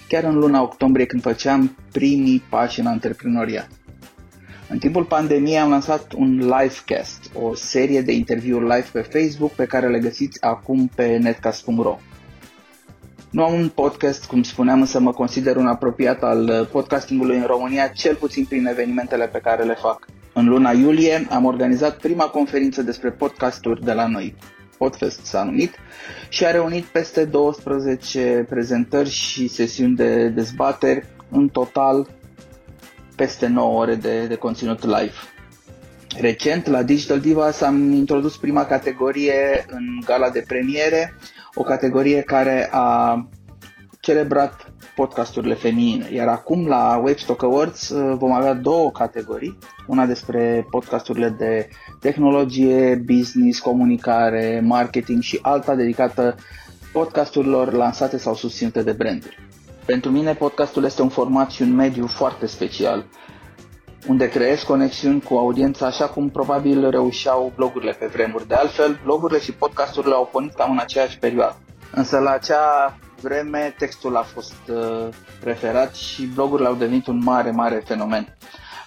chiar 0.09 0.25
în 0.25 0.35
luna 0.35 0.63
octombrie 0.63 1.07
când 1.07 1.23
făceam 1.23 1.77
primii 1.93 2.43
pași 2.51 2.81
în 2.81 2.87
antreprenoriat. 2.87 3.69
În 4.69 4.79
timpul 4.79 5.05
pandemiei 5.05 5.59
am 5.59 5.71
lansat 5.71 6.13
un 6.13 6.37
livecast, 6.39 7.31
o 7.35 7.55
serie 7.55 8.01
de 8.01 8.13
interviuri 8.13 8.65
live 8.65 8.87
pe 8.93 9.01
Facebook 9.01 9.53
pe 9.53 9.67
care 9.67 9.89
le 9.89 9.99
găsiți 9.99 10.43
acum 10.43 10.91
pe 10.95 11.17
netcast.ro. 11.17 11.99
Nu 13.31 13.45
am 13.45 13.55
un 13.55 13.69
podcast, 13.69 14.25
cum 14.25 14.43
spuneam, 14.43 14.81
însă 14.81 15.01
mă 15.01 15.13
consider 15.13 15.57
un 15.57 15.67
apropiat 15.67 16.23
al 16.23 16.69
podcastingului 16.73 17.37
în 17.37 17.45
România, 17.47 17.87
cel 17.87 18.15
puțin 18.15 18.45
prin 18.45 18.67
evenimentele 18.67 19.27
pe 19.27 19.39
care 19.39 19.65
le 19.65 19.75
fac. 19.75 20.07
În 20.33 20.49
luna 20.49 20.71
iulie 20.71 21.27
am 21.31 21.45
organizat 21.45 21.97
prima 21.97 22.25
conferință 22.25 22.83
despre 22.83 23.11
podcasturi 23.11 23.85
de 23.85 23.93
la 23.93 24.07
noi. 24.07 24.35
Podfest 24.79 25.25
s-a 25.25 25.43
numit 25.43 25.75
și 26.29 26.45
a 26.45 26.51
reunit 26.51 26.85
peste 26.85 27.25
12 27.25 28.47
prezentări 28.49 29.09
și 29.09 29.49
sesiuni 29.49 29.97
de 29.97 30.29
dezbateri, 30.29 31.07
în 31.31 31.49
total 31.49 32.07
peste 33.17 33.47
9 33.47 33.79
ore 33.81 33.95
de, 33.95 34.27
de 34.27 34.35
conținut 34.35 34.85
live. 34.85 35.13
Recent, 36.21 36.67
la 36.67 36.83
Digital 36.83 37.21
Divas 37.21 37.61
am 37.61 37.93
introdus 37.93 38.37
prima 38.37 38.65
categorie 38.65 39.65
în 39.69 39.85
gala 40.05 40.31
de 40.31 40.45
premiere, 40.47 41.15
o 41.55 41.63
categorie 41.63 42.21
care 42.23 42.69
a 42.73 43.27
celebrat 44.01 44.73
podcasturile 44.95 45.55
feminine. 45.55 46.09
Iar 46.13 46.29
acum 46.29 46.67
la 46.67 47.01
Webstock 47.05 47.43
Awards 47.43 47.89
uh, 47.89 48.15
vom 48.19 48.33
avea 48.33 48.55
două 48.55 48.91
categorii. 48.91 49.59
Una 49.87 50.07
despre 50.07 50.67
podcasturile 50.71 51.29
de 51.29 51.69
tehnologie, 52.01 52.95
business, 52.95 53.59
comunicare, 53.59 54.61
marketing 54.65 55.23
și 55.23 55.39
alta 55.43 55.75
dedicată 55.75 56.35
podcasturilor 56.93 57.73
lansate 57.73 58.19
sau 58.19 58.35
susținute 58.35 58.83
de 58.83 58.93
branduri. 58.93 59.46
Pentru 59.87 60.11
mine 60.11 60.35
podcastul 60.35 60.85
este 60.85 61.03
un 61.03 61.09
format 61.09 61.51
și 61.51 61.63
un 61.63 61.75
mediu 61.75 62.07
foarte 62.07 62.47
special, 62.47 63.07
unde 64.09 64.29
creez 64.29 64.63
conexiuni 64.63 65.23
cu 65.23 65.35
audiența 65.35 65.87
așa 65.87 66.07
cum 66.09 66.31
probabil 66.31 66.91
reușeau 66.91 67.53
blogurile 67.57 67.93
pe 67.93 68.07
vremuri. 68.07 68.49
De 68.49 68.55
altfel, 68.55 69.01
blogurile 69.05 69.41
și 69.41 69.53
podcasturile 69.53 70.15
au 70.15 70.29
pornit 70.33 70.55
cam 70.55 70.71
în 70.71 70.79
aceeași 70.79 71.19
perioadă. 71.19 71.57
Însă 71.93 72.19
la 72.19 72.31
acea 72.31 72.97
vreme 73.21 73.75
textul 73.79 74.17
a 74.17 74.23
fost 74.23 74.57
uh, 74.69 75.09
preferat 75.41 75.95
și 75.95 76.27
blogurile 76.27 76.69
au 76.69 76.75
devenit 76.75 77.07
un 77.07 77.23
mare, 77.25 77.51
mare 77.51 77.83
fenomen. 77.87 78.37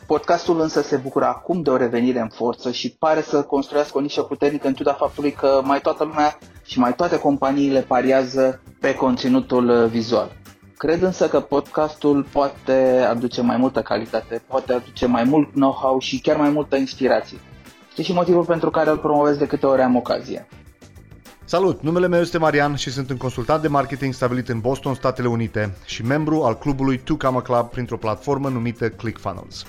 Podcastul 0.05 0.61
însă 0.61 0.81
se 0.81 0.95
bucură 0.95 1.25
acum 1.25 1.61
de 1.61 1.69
o 1.69 1.77
revenire 1.77 2.19
în 2.19 2.29
forță 2.29 2.71
și 2.71 2.95
pare 2.99 3.21
să 3.21 3.43
construiască 3.43 3.97
o 3.97 4.01
nișă 4.01 4.21
puternică 4.21 4.67
în 4.67 4.73
ciuda 4.73 4.93
faptului 4.93 5.31
că 5.31 5.61
mai 5.63 5.81
toată 5.81 6.03
lumea 6.03 6.37
și 6.63 6.79
mai 6.79 6.93
toate 6.93 7.19
companiile 7.19 7.81
pariază 7.81 8.61
pe 8.79 8.95
conținutul 8.95 9.69
uh, 9.69 9.89
vizual. 9.89 10.38
Cred 10.85 11.01
însă 11.01 11.27
că 11.27 11.39
podcastul 11.39 12.25
poate 12.31 13.05
aduce 13.09 13.41
mai 13.41 13.57
multă 13.57 13.81
calitate, 13.81 14.41
poate 14.47 14.73
aduce 14.73 15.05
mai 15.05 15.23
mult 15.23 15.49
know-how 15.51 15.99
și 15.99 16.19
chiar 16.21 16.37
mai 16.37 16.49
multă 16.49 16.75
inspirație. 16.75 17.37
Este 17.89 18.01
și 18.01 18.13
motivul 18.13 18.45
pentru 18.45 18.69
care 18.69 18.89
îl 18.89 18.97
promovez 18.97 19.37
de 19.37 19.47
câte 19.47 19.65
ori 19.65 19.81
am 19.81 19.95
ocazia. 19.95 20.47
Salut, 21.45 21.81
numele 21.81 22.07
meu 22.07 22.21
este 22.21 22.37
Marian 22.37 22.75
și 22.75 22.91
sunt 22.91 23.09
un 23.09 23.17
consultant 23.17 23.61
de 23.61 23.67
marketing 23.67 24.13
stabilit 24.13 24.49
în 24.49 24.59
Boston, 24.59 24.93
Statele 24.93 25.27
Unite 25.27 25.77
și 25.85 26.05
membru 26.05 26.43
al 26.43 26.57
clubului 26.57 26.97
Two 26.97 27.17
Comma 27.17 27.41
Club 27.41 27.69
printr-o 27.69 27.97
platformă 27.97 28.49
numită 28.49 28.89
ClickFunnels. 28.89 29.65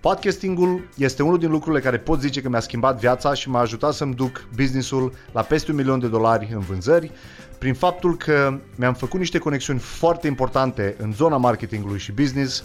Podcastingul 0.00 0.88
este 0.96 1.22
unul 1.22 1.38
din 1.38 1.50
lucrurile 1.50 1.82
care 1.82 1.98
pot 1.98 2.20
zice 2.20 2.42
că 2.42 2.48
mi-a 2.48 2.60
schimbat 2.60 2.98
viața 2.98 3.34
și 3.34 3.50
m-a 3.50 3.60
ajutat 3.60 3.92
să-mi 3.92 4.14
duc 4.14 4.48
businessul 4.54 5.12
la 5.32 5.42
peste 5.42 5.70
un 5.70 5.76
milion 5.76 5.98
de 5.98 6.08
dolari 6.08 6.50
în 6.52 6.60
vânzări, 6.60 7.12
prin 7.58 7.74
faptul 7.74 8.16
că 8.16 8.58
mi-am 8.74 8.94
făcut 8.94 9.18
niște 9.18 9.38
conexiuni 9.38 9.78
foarte 9.78 10.26
importante 10.26 10.94
în 10.98 11.12
zona 11.12 11.36
marketingului 11.36 11.98
și 11.98 12.12
business, 12.12 12.64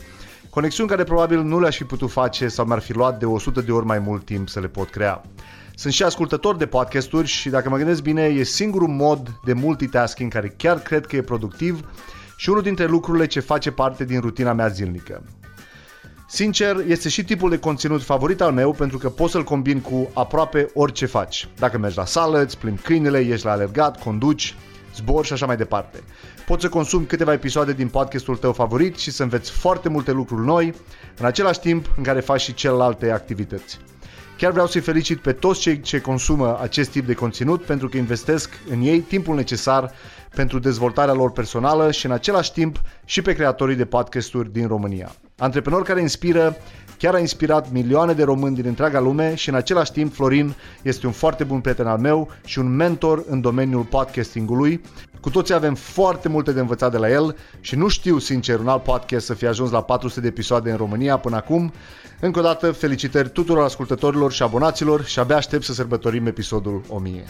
conexiuni 0.49 0.89
care 0.89 1.03
probabil 1.03 1.41
nu 1.41 1.59
le-aș 1.59 1.77
fi 1.77 1.83
putut 1.83 2.11
face 2.11 2.47
sau 2.47 2.65
mi-ar 2.65 2.79
fi 2.79 2.93
luat 2.93 3.19
de 3.19 3.25
100 3.25 3.61
de 3.61 3.71
ori 3.71 3.85
mai 3.85 3.99
mult 3.99 4.25
timp 4.25 4.49
să 4.49 4.59
le 4.59 4.67
pot 4.67 4.89
crea. 4.89 5.21
Sunt 5.75 5.93
și 5.93 6.03
ascultător 6.03 6.55
de 6.55 6.65
podcasturi 6.65 7.27
și 7.27 7.49
dacă 7.49 7.69
mă 7.69 7.77
gândesc 7.77 8.01
bine, 8.01 8.23
e 8.23 8.43
singurul 8.43 8.87
mod 8.87 9.39
de 9.45 9.53
multitasking 9.53 10.31
care 10.31 10.53
chiar 10.57 10.79
cred 10.79 11.05
că 11.05 11.15
e 11.15 11.21
productiv 11.21 11.89
și 12.37 12.49
unul 12.49 12.61
dintre 12.61 12.85
lucrurile 12.85 13.25
ce 13.25 13.39
face 13.39 13.71
parte 13.71 14.05
din 14.05 14.19
rutina 14.19 14.53
mea 14.53 14.67
zilnică. 14.67 15.23
Sincer, 16.27 16.83
este 16.87 17.09
și 17.09 17.23
tipul 17.23 17.49
de 17.49 17.59
conținut 17.59 18.03
favorit 18.03 18.41
al 18.41 18.51
meu 18.51 18.73
pentru 18.73 18.97
că 18.97 19.09
poți 19.09 19.31
să-l 19.31 19.43
combin 19.43 19.79
cu 19.79 20.09
aproape 20.13 20.69
orice 20.73 21.05
faci. 21.05 21.47
Dacă 21.57 21.77
mergi 21.77 21.97
la 21.97 22.05
sală, 22.05 22.41
îți 22.41 22.57
plimbi 22.57 22.81
câinele, 22.81 23.19
ești 23.19 23.45
la 23.45 23.51
alergat, 23.51 24.03
conduci, 24.03 24.55
zbor 24.95 25.25
și 25.25 25.33
așa 25.33 25.45
mai 25.45 25.57
departe. 25.57 25.99
Poți 26.45 26.61
să 26.61 26.69
consumi 26.69 27.05
câteva 27.05 27.33
episoade 27.33 27.73
din 27.73 27.87
podcastul 27.87 28.37
tău 28.37 28.53
favorit 28.53 28.97
și 28.97 29.11
să 29.11 29.23
înveți 29.23 29.51
foarte 29.51 29.89
multe 29.89 30.11
lucruri 30.11 30.45
noi, 30.45 30.73
în 31.17 31.25
același 31.25 31.59
timp 31.59 31.85
în 31.97 32.03
care 32.03 32.19
faci 32.19 32.41
și 32.41 32.53
celelalte 32.53 33.11
activități. 33.11 33.79
Chiar 34.37 34.51
vreau 34.51 34.67
să-i 34.67 34.81
felicit 34.81 35.19
pe 35.19 35.31
toți 35.31 35.59
cei 35.59 35.79
ce 35.79 36.01
consumă 36.01 36.59
acest 36.61 36.89
tip 36.89 37.05
de 37.05 37.13
conținut 37.13 37.63
pentru 37.63 37.89
că 37.89 37.97
investesc 37.97 38.49
în 38.69 38.81
ei 38.81 38.99
timpul 38.99 39.35
necesar 39.35 39.91
pentru 40.35 40.59
dezvoltarea 40.59 41.13
lor 41.13 41.31
personală 41.31 41.91
și 41.91 42.05
în 42.05 42.11
același 42.11 42.51
timp 42.51 42.81
și 43.05 43.21
pe 43.21 43.33
creatorii 43.33 43.75
de 43.75 43.85
podcasturi 43.85 44.51
din 44.51 44.67
România. 44.67 45.11
Antreprenor 45.37 45.83
care 45.83 46.01
inspiră, 46.01 46.57
chiar 47.01 47.13
a 47.13 47.19
inspirat 47.19 47.71
milioane 47.71 48.13
de 48.13 48.23
români 48.23 48.55
din 48.55 48.65
întreaga 48.65 48.99
lume 48.99 49.35
și 49.35 49.49
în 49.49 49.55
același 49.55 49.91
timp 49.91 50.13
Florin 50.13 50.55
este 50.81 51.05
un 51.05 51.11
foarte 51.11 51.43
bun 51.43 51.59
prieten 51.59 51.87
al 51.87 51.97
meu 51.97 52.29
și 52.45 52.59
un 52.59 52.75
mentor 52.75 53.23
în 53.29 53.41
domeniul 53.41 53.83
podcastingului. 53.83 54.81
Cu 55.21 55.29
toții 55.29 55.53
avem 55.53 55.75
foarte 55.75 56.29
multe 56.29 56.51
de 56.51 56.59
învățat 56.59 56.91
de 56.91 56.97
la 56.97 57.09
el 57.09 57.35
și 57.59 57.75
nu 57.75 57.87
știu 57.87 58.17
sincer 58.17 58.59
un 58.59 58.67
alt 58.67 58.83
podcast 58.83 59.25
să 59.25 59.33
fie 59.33 59.47
ajuns 59.47 59.71
la 59.71 59.81
400 59.81 60.21
de 60.21 60.27
episoade 60.27 60.71
în 60.71 60.77
România 60.77 61.17
până 61.17 61.35
acum. 61.35 61.73
Încă 62.19 62.39
o 62.39 62.41
dată 62.41 62.71
felicitări 62.71 63.29
tuturor 63.29 63.63
ascultătorilor 63.63 64.31
și 64.31 64.43
abonaților 64.43 65.03
și 65.03 65.19
abia 65.19 65.35
aștept 65.35 65.63
să 65.63 65.73
sărbătorim 65.73 66.25
episodul 66.25 66.81
1000. 66.87 67.23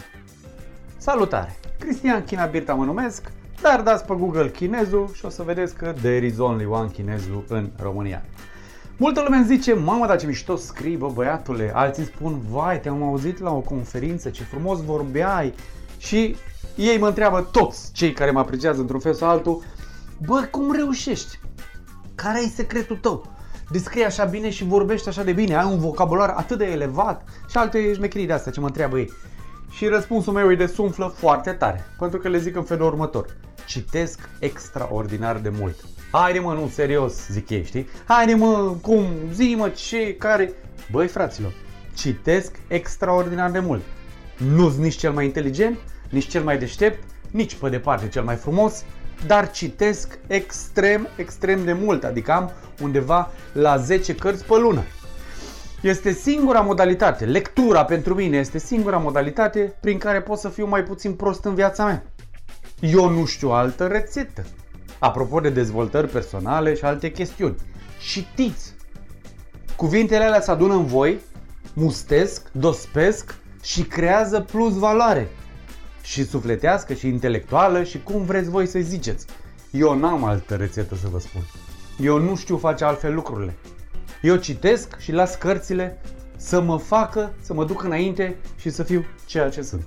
Salutare! 0.98 1.60
Cristian 1.80 2.24
China 2.24 2.46
Birta 2.46 2.74
mă 2.74 2.86
numesc, 2.86 3.32
dar 3.62 3.82
dați 3.82 4.06
pe 4.06 4.14
Google 4.18 4.50
chinezul 4.50 5.12
și 5.14 5.26
o 5.26 5.30
să 5.30 5.44
vedeți 5.44 5.76
că 5.76 5.94
there 6.02 6.26
is 6.26 6.38
only 6.38 6.66
one 6.66 6.90
chinezul 6.90 7.44
în 7.48 7.70
România. 7.82 8.24
Multă 8.98 9.22
lume 9.22 9.36
îmi 9.36 9.46
zice, 9.46 9.74
mamă, 9.74 10.06
dar 10.06 10.20
ce 10.20 10.26
mișto 10.26 10.56
scrii, 10.56 10.98
bă, 10.98 11.10
băiatule. 11.14 11.72
Alții 11.74 12.06
spun, 12.06 12.42
vai, 12.50 12.80
te-am 12.80 13.04
auzit 13.04 13.40
la 13.40 13.52
o 13.52 13.60
conferință, 13.60 14.30
ce 14.30 14.44
frumos 14.44 14.84
vorbeai. 14.84 15.54
Și 15.98 16.36
ei 16.76 16.98
mă 16.98 17.08
întreabă 17.08 17.50
toți 17.52 17.92
cei 17.94 18.14
care 18.14 18.32
mă 18.32 18.40
apreciază 18.40 18.82
într-un 18.82 19.00
fel 19.00 19.14
sau 19.14 19.30
altul, 19.30 19.64
bă, 20.26 20.48
cum 20.52 20.72
reușești? 20.72 21.40
Care 22.16 22.42
e 22.44 22.48
secretul 22.48 22.98
tău? 22.98 23.26
Descrie 23.72 24.06
așa 24.06 24.24
bine 24.24 24.50
și 24.50 24.64
vorbești 24.64 25.08
așa 25.08 25.24
de 25.24 25.32
bine, 25.32 25.56
ai 25.56 25.72
un 25.72 25.80
vocabular 25.80 26.30
atât 26.30 26.58
de 26.58 26.66
elevat 26.66 27.24
și 27.50 27.58
alte 27.58 27.94
șmecherii 27.94 28.28
de 28.28 28.34
astea 28.34 28.52
ce 28.52 28.60
mă 28.60 28.66
întreabă 28.66 29.00
ei. 29.00 29.12
Și 29.70 29.88
răspunsul 29.88 30.34
meu 30.34 30.48
îi 30.48 30.56
desumflă 30.56 31.14
foarte 31.18 31.52
tare, 31.52 31.86
pentru 32.00 32.20
că 32.20 32.28
le 32.28 32.38
zic 32.38 32.56
în 32.56 32.64
felul 32.64 32.88
următor. 32.88 33.38
Citesc 33.66 34.30
extraordinar 34.40 35.38
de 35.38 35.52
mult. 35.60 35.76
Haide 36.12 36.40
mă, 36.40 36.54
nu, 36.54 36.68
serios, 36.74 37.28
zic 37.28 37.50
ei, 37.50 37.64
știi? 37.64 37.88
Haide 38.06 38.34
mă, 38.34 38.76
cum, 38.82 39.06
zi 39.34 39.56
mă, 39.58 39.70
ce, 39.70 40.16
care... 40.16 40.54
Băi, 40.92 41.08
fraților, 41.08 41.54
citesc 41.96 42.56
extraordinar 42.68 43.52
de 43.52 43.60
mult. 43.60 43.82
Nu-s 44.38 44.76
nici 44.76 44.96
cel 44.96 45.12
mai 45.12 45.26
inteligent, 45.26 45.78
nici 46.10 46.28
cel 46.28 46.44
mai 46.44 46.58
deștept, 46.58 47.04
nici 47.30 47.56
pe 47.56 47.70
departe 47.70 48.08
cel 48.08 48.24
mai 48.24 48.36
frumos, 48.36 48.84
dar 49.26 49.52
citesc 49.52 50.20
extrem, 50.28 51.08
extrem 51.16 51.64
de 51.64 51.74
mult, 51.74 52.04
adică 52.04 52.32
am 52.32 52.52
undeva 52.82 53.32
la 53.54 53.78
10 53.78 54.16
cărți 54.16 54.46
pe 54.46 54.58
lună. 54.58 54.84
Este 55.82 56.12
singura 56.12 56.62
modalitate, 56.62 57.26
lectura 57.26 57.86
pentru 57.86 58.14
mine 58.14 58.38
este 58.38 58.58
singura 58.58 58.98
modalitate 58.98 59.78
prin 59.82 59.98
care 59.98 60.22
pot 60.22 60.38
să 60.38 60.50
fiu 60.50 60.68
mai 60.68 60.84
puțin 60.84 61.14
prost 61.14 61.44
în 61.44 61.56
viața 61.56 61.86
mea. 61.86 62.04
Eu 62.80 63.10
nu 63.10 63.26
știu 63.26 63.50
altă 63.50 63.88
rețetă. 63.88 64.46
Apropo 65.02 65.40
de 65.40 65.50
dezvoltări 65.50 66.08
personale 66.08 66.74
și 66.74 66.84
alte 66.84 67.12
chestiuni. 67.12 67.56
Citiți! 68.00 68.74
Cuvintele 69.76 70.24
alea 70.24 70.42
se 70.42 70.52
adună 70.52 70.74
în 70.74 70.86
voi, 70.86 71.20
mustesc, 71.74 72.52
dospesc 72.52 73.36
și 73.64 73.84
creează 73.84 74.40
plus 74.40 74.78
valoare. 74.78 75.28
Și 76.02 76.26
sufletească 76.26 76.94
și 76.94 77.08
intelectuală 77.08 77.84
și 77.84 78.04
cum 78.04 78.24
vreți 78.24 78.50
voi 78.50 78.68
să 78.68 78.80
ziceți. 78.80 79.26
Eu 79.72 80.00
n-am 80.00 80.24
altă 80.24 80.56
rețetă 80.56 80.96
să 80.96 81.08
vă 81.08 81.20
spun. 81.20 81.42
Eu 82.00 82.18
nu 82.18 82.36
știu 82.36 82.58
face 82.58 82.84
altfel 82.84 83.14
lucrurile. 83.14 83.54
Eu 84.22 84.36
citesc 84.36 85.00
și 85.00 85.12
las 85.12 85.36
cărțile 85.36 86.02
să 86.36 86.62
mă 86.62 86.78
facă, 86.78 87.34
să 87.40 87.54
mă 87.54 87.66
duc 87.66 87.84
înainte 87.84 88.36
și 88.58 88.70
să 88.70 88.84
fiu 88.84 89.06
ceea 89.26 89.50
ce 89.50 89.62
sunt. 89.62 89.84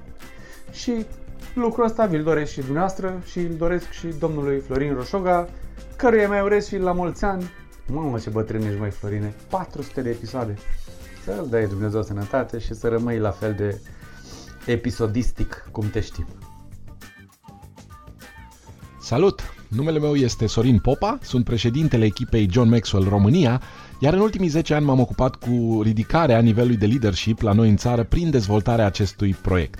Și 0.73 1.06
lucrul 1.55 1.85
ăsta 1.85 2.07
vi-l 2.07 2.23
doresc 2.23 2.53
și 2.53 2.61
dumneavoastră 2.61 3.23
și 3.25 3.38
îl 3.38 3.55
doresc 3.57 3.91
și 3.91 4.07
domnului 4.07 4.61
Florin 4.61 4.95
Roșoga, 4.95 5.49
căruia 5.97 6.29
mai 6.29 6.41
urez 6.41 6.67
și 6.67 6.79
la 6.79 6.93
mulți 6.93 7.25
ani. 7.25 7.50
Mamă 7.87 8.19
ce 8.19 8.31
bătrân 8.31 8.62
ești, 8.62 8.79
mai 8.79 8.91
Florine, 8.91 9.35
400 9.49 10.03
de 10.03 10.11
episoade. 10.11 10.55
Să-l 11.25 11.47
dai 11.50 11.67
Dumnezeu 11.67 12.03
sănătate 12.03 12.59
și 12.59 12.75
să 12.75 12.88
rămâi 12.88 13.19
la 13.19 13.31
fel 13.31 13.55
de 13.55 13.81
episodistic 14.67 15.69
cum 15.73 15.91
te 15.91 16.00
știm. 16.00 16.26
Salut! 19.00 19.55
Numele 19.69 19.99
meu 19.99 20.14
este 20.14 20.47
Sorin 20.47 20.79
Popa, 20.79 21.19
sunt 21.23 21.45
președintele 21.45 22.05
echipei 22.05 22.49
John 22.50 22.69
Maxwell 22.69 23.09
România, 23.09 23.62
iar 23.99 24.12
în 24.12 24.21
ultimii 24.21 24.49
10 24.49 24.75
ani 24.75 24.85
m-am 24.85 25.00
ocupat 25.00 25.35
cu 25.35 25.81
ridicarea 25.83 26.41
nivelului 26.41 26.76
de 26.76 26.87
leadership 26.87 27.41
la 27.41 27.53
noi 27.53 27.69
în 27.69 27.76
țară 27.76 28.05
prin 28.05 28.31
dezvoltarea 28.31 28.87
acestui 28.87 29.35
proiect. 29.43 29.79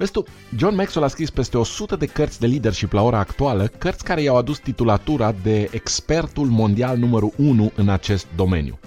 Vezi 0.00 0.12
tu, 0.12 0.24
John 0.56 0.74
Maxwell 0.74 1.06
a 1.06 1.08
scris 1.08 1.30
peste 1.30 1.58
100 1.58 1.96
de 1.96 2.06
cărți 2.06 2.40
de 2.40 2.46
leadership 2.46 2.92
la 2.92 3.02
ora 3.02 3.18
actuală, 3.18 3.66
cărți 3.78 4.04
care 4.04 4.22
i-au 4.22 4.36
adus 4.36 4.58
titulatura 4.58 5.34
de 5.42 5.68
expertul 5.70 6.46
mondial 6.46 6.96
numărul 6.96 7.32
1 7.36 7.72
în 7.74 7.88
acest 7.88 8.26
domeniu. 8.36 8.78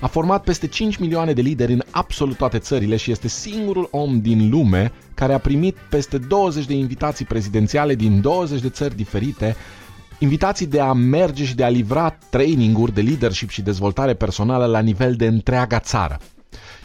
A 0.00 0.06
format 0.06 0.42
peste 0.42 0.66
5 0.66 0.96
milioane 0.96 1.32
de 1.32 1.40
lideri 1.40 1.72
în 1.72 1.82
absolut 1.90 2.36
toate 2.36 2.58
țările 2.58 2.96
și 2.96 3.10
este 3.10 3.28
singurul 3.28 3.88
om 3.90 4.20
din 4.20 4.50
lume 4.50 4.92
care 5.14 5.32
a 5.32 5.38
primit 5.38 5.76
peste 5.90 6.18
20 6.18 6.64
de 6.64 6.74
invitații 6.74 7.24
prezidențiale 7.24 7.94
din 7.94 8.20
20 8.20 8.60
de 8.60 8.68
țări 8.68 8.96
diferite, 8.96 9.56
invitații 10.18 10.66
de 10.66 10.80
a 10.80 10.92
merge 10.92 11.44
și 11.44 11.54
de 11.54 11.64
a 11.64 11.68
livra 11.68 12.16
traininguri 12.30 12.94
de 12.94 13.00
leadership 13.00 13.48
și 13.48 13.62
dezvoltare 13.62 14.14
personală 14.14 14.66
la 14.66 14.80
nivel 14.80 15.14
de 15.14 15.26
întreaga 15.26 15.78
țară. 15.78 16.18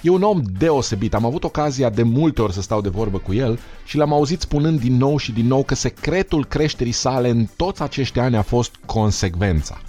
E 0.01 0.09
un 0.09 0.21
om 0.21 0.41
deosebit, 0.57 1.13
am 1.13 1.25
avut 1.25 1.43
ocazia 1.43 1.89
de 1.89 2.03
multe 2.03 2.41
ori 2.41 2.53
să 2.53 2.61
stau 2.61 2.81
de 2.81 2.89
vorbă 2.89 3.17
cu 3.17 3.33
el 3.33 3.59
și 3.85 3.97
l-am 3.97 4.13
auzit 4.13 4.41
spunând 4.41 4.79
din 4.79 4.97
nou 4.97 5.17
și 5.17 5.31
din 5.31 5.47
nou 5.47 5.63
că 5.63 5.75
secretul 5.75 6.45
creșterii 6.45 6.91
sale 6.91 7.29
în 7.29 7.47
toți 7.55 7.81
acești 7.81 8.19
ani 8.19 8.35
a 8.35 8.41
fost 8.41 8.75
consecvența. 8.85 9.81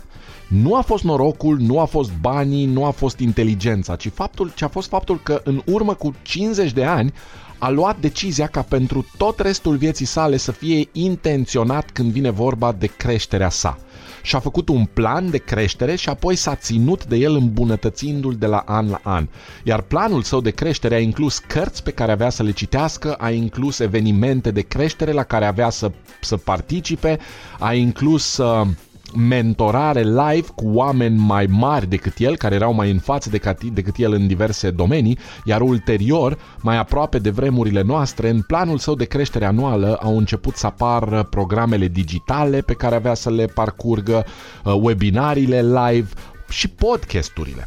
Nu 0.49 0.75
a 0.75 0.81
fost 0.81 1.05
norocul, 1.05 1.59
nu 1.59 1.81
a 1.81 1.85
fost 1.85 2.11
banii, 2.21 2.67
nu 2.67 2.85
a 2.85 2.91
fost 2.91 3.19
inteligența, 3.19 3.97
ci 3.97 4.09
faptul 4.09 4.53
ce 4.55 4.65
a 4.65 4.69
fost 4.69 4.89
faptul 4.89 5.21
că 5.23 5.41
în 5.45 5.63
urmă 5.67 5.95
cu 5.95 6.15
50 6.23 6.73
de 6.73 6.85
ani 6.85 7.13
a 7.59 7.69
luat 7.69 8.01
decizia 8.01 8.47
ca 8.47 8.63
pentru 8.63 9.07
tot 9.17 9.39
restul 9.39 9.77
vieții 9.77 10.07
sale 10.07 10.37
să 10.37 10.53
fie 10.53 10.89
intenționat 10.93 11.91
când 11.91 12.13
vine 12.13 12.31
vorba 12.31 12.73
de 12.73 12.87
creșterea 12.87 13.49
sa. 13.49 13.79
Și 14.23 14.37
a 14.37 14.39
făcut 14.39 14.69
un 14.69 14.85
plan 14.85 15.31
de 15.31 15.39
creștere 15.39 15.95
și 15.95 16.09
apoi 16.09 16.37
s-a 16.37 16.55
ținut 16.55 17.05
de 17.05 17.17
el 17.17 17.35
îmbunătățindu-l 17.35 18.35
de 18.35 18.47
la 18.47 18.63
an 18.67 18.89
la 18.89 19.01
an. 19.03 19.29
Iar 19.65 19.81
planul 19.81 20.23
său 20.23 20.41
de 20.41 20.51
creștere 20.51 20.95
a 20.95 21.01
inclus 21.01 21.39
cărți 21.39 21.83
pe 21.83 21.91
care 21.91 22.13
avea 22.13 22.31
să 22.31 22.43
le 22.43 22.51
citească, 22.51 23.15
a 23.15 23.31
inclus 23.31 23.79
evenimente 23.79 24.51
de 24.51 24.61
creștere 24.61 25.13
la 25.13 25.23
care 25.23 25.47
avea 25.47 25.71
să, 25.71 25.91
să 26.21 26.37
participe, 26.37 27.19
a 27.59 27.75
inclus 27.75 28.37
uh, 28.37 28.67
mentorare 29.17 30.03
live 30.03 30.47
cu 30.55 30.69
oameni 30.73 31.19
mai 31.19 31.47
mari 31.47 31.89
decât 31.89 32.13
el, 32.19 32.37
care 32.37 32.55
erau 32.55 32.73
mai 32.73 32.91
în 32.91 32.99
față 32.99 33.31
decât, 33.31 33.63
decât 33.63 33.95
el 33.97 34.13
în 34.13 34.27
diverse 34.27 34.71
domenii, 34.71 35.19
iar 35.45 35.61
ulterior, 35.61 36.39
mai 36.61 36.77
aproape 36.77 37.19
de 37.19 37.31
vremurile 37.31 37.83
noastre, 37.83 38.29
în 38.29 38.43
planul 38.43 38.79
său 38.79 38.95
de 38.95 39.05
creștere 39.05 39.45
anuală 39.45 39.99
au 40.03 40.17
început 40.17 40.57
să 40.57 40.67
apară 40.67 41.23
programele 41.23 41.89
digitale 41.89 42.61
pe 42.61 42.75
care 42.75 42.95
avea 42.95 43.15
să 43.15 43.31
le 43.31 43.47
parcurgă, 43.47 44.25
uh, 44.65 44.75
webinariile 44.81 45.63
live 45.63 46.09
și 46.49 46.69
podcasturile. 46.69 47.67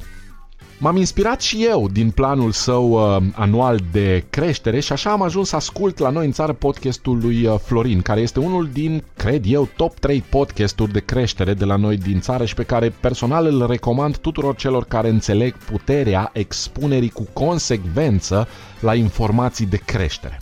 M-am 0.78 0.98
inspirat 0.98 1.42
și 1.42 1.66
eu 1.66 1.90
din 1.92 2.12
planul 2.12 2.52
său 2.52 2.92
uh, 2.92 3.24
anual 3.36 3.80
de 3.92 4.24
creștere 4.30 4.80
și 4.80 4.92
așa 4.92 5.12
am 5.12 5.22
ajuns 5.22 5.50
să 5.50 5.56
ascult 5.56 5.98
la 5.98 6.10
noi 6.10 6.26
în 6.26 6.32
țară 6.32 6.54
podcastul 6.54 7.20
lui 7.22 7.46
uh, 7.46 7.56
Florin, 7.64 8.02
care 8.02 8.22
este 8.22 8.40
unul 8.40 8.70
din, 8.74 9.04
cred 9.18 9.44
eu, 9.48 9.70
top 9.76 10.00
3 10.00 10.24
podcasturi 10.30 10.92
de 10.92 11.00
creștere 11.00 11.54
de 11.54 11.66
la 11.66 11.76
noi 11.76 11.98
din 11.98 12.20
țară 12.20 12.46
și 12.46 12.54
pe 12.54 12.64
care 12.64 12.94
personal 13.00 13.46
îl 13.46 13.68
recomand 13.68 14.18
tuturor 14.18 14.56
celor 14.56 14.86
care 14.86 15.10
înțeleg 15.10 15.58
puterea 15.58 16.30
expunerii 16.34 17.10
cu 17.10 17.28
consecvență 17.34 18.48
la 18.80 18.96
informații 18.96 19.66
de 19.66 19.78
creștere. 19.78 20.40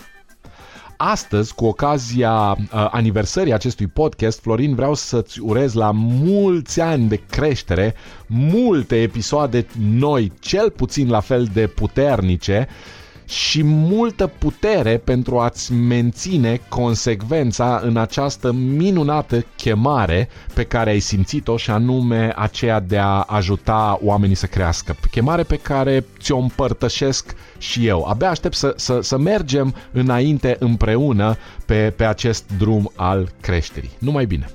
Astăzi, 1.04 1.54
cu 1.56 1.66
ocazia 1.66 2.52
uh, 2.52 2.88
aniversării 2.92 3.54
acestui 3.54 3.88
podcast, 3.88 4.42
Florin, 4.42 4.76
vreau 4.76 4.94
să-ți 4.94 5.40
urez 5.40 5.74
la 5.74 5.92
mulți 5.94 6.82
ani 6.82 7.08
de 7.08 7.22
creștere, 7.30 7.94
multe 8.28 9.02
episoade 9.02 9.66
noi, 9.80 10.32
cel 10.40 10.70
puțin 10.70 11.10
la 11.10 11.20
fel 11.20 11.50
de 11.54 11.68
puternice, 11.68 12.68
și 13.32 13.64
multă 13.64 14.28
putere 14.28 14.98
pentru 14.98 15.40
a-ți 15.40 15.74
menține 15.74 16.62
consecvența 16.70 17.80
în 17.84 17.98
această 17.98 18.52
minunată 18.52 19.46
chemare 19.56 20.30
pe 20.54 20.64
care 20.64 20.90
ai 20.90 21.00
simțit-o 21.00 21.58
și 21.58 21.72
anume 21.72 22.34
aceea 22.36 22.80
de 22.80 22.98
a 22.98 23.22
ajuta 23.22 24.00
oamenii 24.02 24.36
să 24.36 24.46
crească. 24.46 24.96
Chemare 25.12 25.44
pe 25.44 25.58
care 25.58 26.06
ți-o 26.20 26.38
împărtășesc 26.38 27.36
și 27.58 27.88
eu. 27.88 28.04
Abia 28.04 28.30
aștept 28.30 28.56
să, 28.56 28.74
să, 28.76 29.02
să 29.02 29.18
mergem 29.18 29.76
înainte 29.92 30.56
împreună 30.60 31.38
pe, 31.66 31.94
pe 31.96 32.04
acest 32.06 32.44
drum 32.58 32.92
al 32.96 33.32
creșterii. 33.42 33.92
Numai 34.00 34.26
bine! 34.26 34.50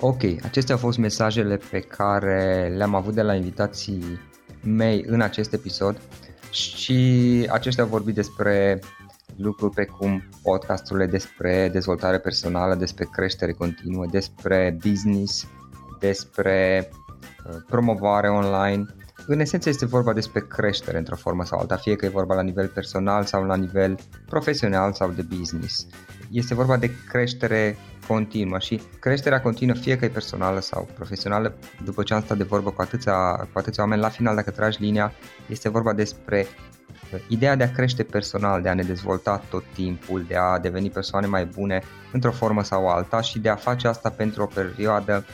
Ok, 0.00 0.22
acestea 0.42 0.74
au 0.74 0.80
fost 0.80 0.98
mesajele 0.98 1.60
pe 1.70 1.80
care 1.80 2.72
le-am 2.76 2.94
avut 2.94 3.14
de 3.14 3.22
la 3.22 3.34
invitații 3.34 4.20
mei 4.64 5.04
în 5.06 5.20
acest 5.20 5.52
episod 5.52 6.00
și 6.54 7.46
aceștia 7.50 7.82
au 7.82 7.88
vorbit 7.88 8.14
despre 8.14 8.80
lucruri 9.36 9.74
precum 9.74 10.28
podcasturile 10.42 11.06
despre 11.06 11.68
dezvoltare 11.72 12.18
personală, 12.18 12.74
despre 12.74 13.08
creștere 13.12 13.52
continuă, 13.52 14.06
despre 14.10 14.76
business, 14.86 15.48
despre 16.00 16.88
uh, 17.46 17.56
promovare 17.66 18.28
online. 18.28 18.86
În 19.26 19.40
esență 19.40 19.68
este 19.68 19.86
vorba 19.86 20.12
despre 20.12 20.40
creștere 20.40 20.98
într-o 20.98 21.16
formă 21.16 21.44
sau 21.44 21.58
alta, 21.58 21.76
fie 21.76 21.96
că 21.96 22.04
e 22.04 22.08
vorba 22.08 22.34
la 22.34 22.42
nivel 22.42 22.68
personal 22.68 23.24
sau 23.24 23.44
la 23.44 23.56
nivel 23.56 23.98
profesional 24.26 24.92
sau 24.92 25.10
de 25.10 25.22
business. 25.22 25.86
Este 26.34 26.54
vorba 26.54 26.76
de 26.76 26.90
creștere 27.08 27.76
continuă 28.06 28.58
și 28.58 28.80
creșterea 29.00 29.40
continuă, 29.40 29.74
fie 29.74 29.96
că 29.96 30.04
e 30.04 30.08
personală 30.08 30.60
sau 30.60 30.88
profesională, 30.94 31.54
după 31.84 32.02
ce 32.02 32.14
am 32.14 32.20
stat 32.20 32.36
de 32.36 32.42
vorbă 32.42 32.70
cu 32.70 32.82
atâția, 32.82 33.34
cu 33.52 33.58
atâția 33.58 33.82
oameni, 33.82 34.00
la 34.00 34.08
final 34.08 34.34
dacă 34.34 34.50
tragi 34.50 34.80
linia, 34.80 35.12
este 35.48 35.68
vorba 35.68 35.92
despre 35.92 36.46
ideea 37.28 37.56
de 37.56 37.62
a 37.62 37.70
crește 37.70 38.02
personal, 38.02 38.62
de 38.62 38.68
a 38.68 38.74
ne 38.74 38.82
dezvolta 38.82 39.42
tot 39.50 39.64
timpul, 39.74 40.24
de 40.28 40.36
a 40.36 40.58
deveni 40.58 40.90
persoane 40.90 41.26
mai 41.26 41.44
bune 41.44 41.82
într-o 42.12 42.32
formă 42.32 42.62
sau 42.62 42.88
alta 42.88 43.20
și 43.20 43.38
de 43.38 43.48
a 43.48 43.56
face 43.56 43.88
asta 43.88 44.10
pentru 44.10 44.42
o 44.42 44.46
perioadă 44.46 45.24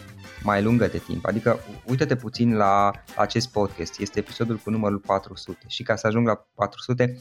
mai 0.42 0.62
lungă 0.62 0.86
de 0.86 0.98
timp. 0.98 1.26
Adică 1.26 1.58
uite-te 1.84 2.16
puțin 2.16 2.56
la 2.56 2.90
acest 3.16 3.50
podcast, 3.50 4.00
este 4.00 4.18
episodul 4.18 4.56
cu 4.56 4.70
numărul 4.70 4.98
400 4.98 5.58
și 5.66 5.82
ca 5.82 5.96
să 5.96 6.06
ajung 6.06 6.26
la 6.26 6.46
400 6.54 7.18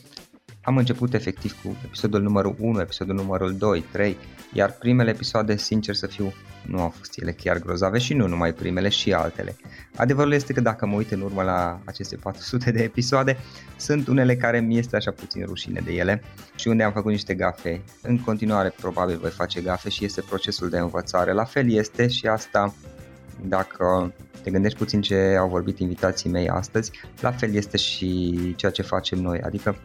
am 0.63 0.78
început 0.78 1.13
efectiv 1.13 1.62
cu 1.63 1.78
episodul 1.86 2.22
numărul 2.22 2.56
1, 2.60 2.80
episodul 2.80 3.15
numărul 3.15 3.56
2, 3.58 3.86
3, 3.91 4.17
iar 4.54 4.72
primele 4.72 5.10
episoade, 5.10 5.58
sincer 5.58 5.95
să 5.95 6.08
fiu, 6.08 6.34
nu 6.65 6.82
au 6.82 6.89
fost 6.89 7.19
ele 7.22 7.32
chiar 7.32 7.60
grozave 7.60 7.98
și 7.98 8.13
nu 8.13 8.28
numai 8.28 8.54
primele 8.54 8.89
și 8.89 9.13
altele. 9.13 9.56
Adevărul 9.95 10.34
este 10.34 10.54
că 10.54 10.62
dacă 10.62 10.86
mă 10.86 10.95
uit 10.95 11.12
în 11.12 11.22
urmă 11.22 11.43
la 11.43 11.80
aceste 11.86 12.15
400 12.15 12.72
de 12.72 12.84
episoade, 12.84 13.38
sunt 13.78 14.08
unele 14.08 14.36
care 14.36 14.60
mi 14.60 14.78
este 14.78 14.95
așa 14.95 15.12
puțin 15.12 15.45
rușine 15.45 15.82
de 15.86 15.91
ele 15.91 16.24
și 16.56 16.67
unde 16.67 16.84
am 16.84 16.91
făcut 16.91 17.12
niște 17.12 17.34
gafe. 17.34 17.82
În 18.02 18.19
continuare 18.19 18.74
probabil 18.82 19.17
voi 19.17 19.30
face 19.30 19.62
gafe 19.62 19.89
și 19.89 20.06
este 20.06 20.22
procesul 20.22 20.69
de 20.69 20.78
învățare. 20.78 21.32
La 21.32 21.43
fel 21.43 21.72
este 21.72 22.08
și 22.08 22.28
asta 22.28 22.74
dacă 23.41 24.13
te 24.43 24.52
gândești 24.52 24.78
puțin 24.78 25.02
ce 25.02 25.36
au 25.39 25.50
vorbit 25.50 25.80
invitații 25.80 26.30
mei 26.30 26.50
astăzi, 26.50 26.91
la 27.22 27.32
fel 27.32 27.54
este 27.54 27.78
și 27.78 28.54
ceea 28.56 28.72
ce 28.72 28.82
facem 28.82 29.19
noi, 29.19 29.41
adică 29.41 29.76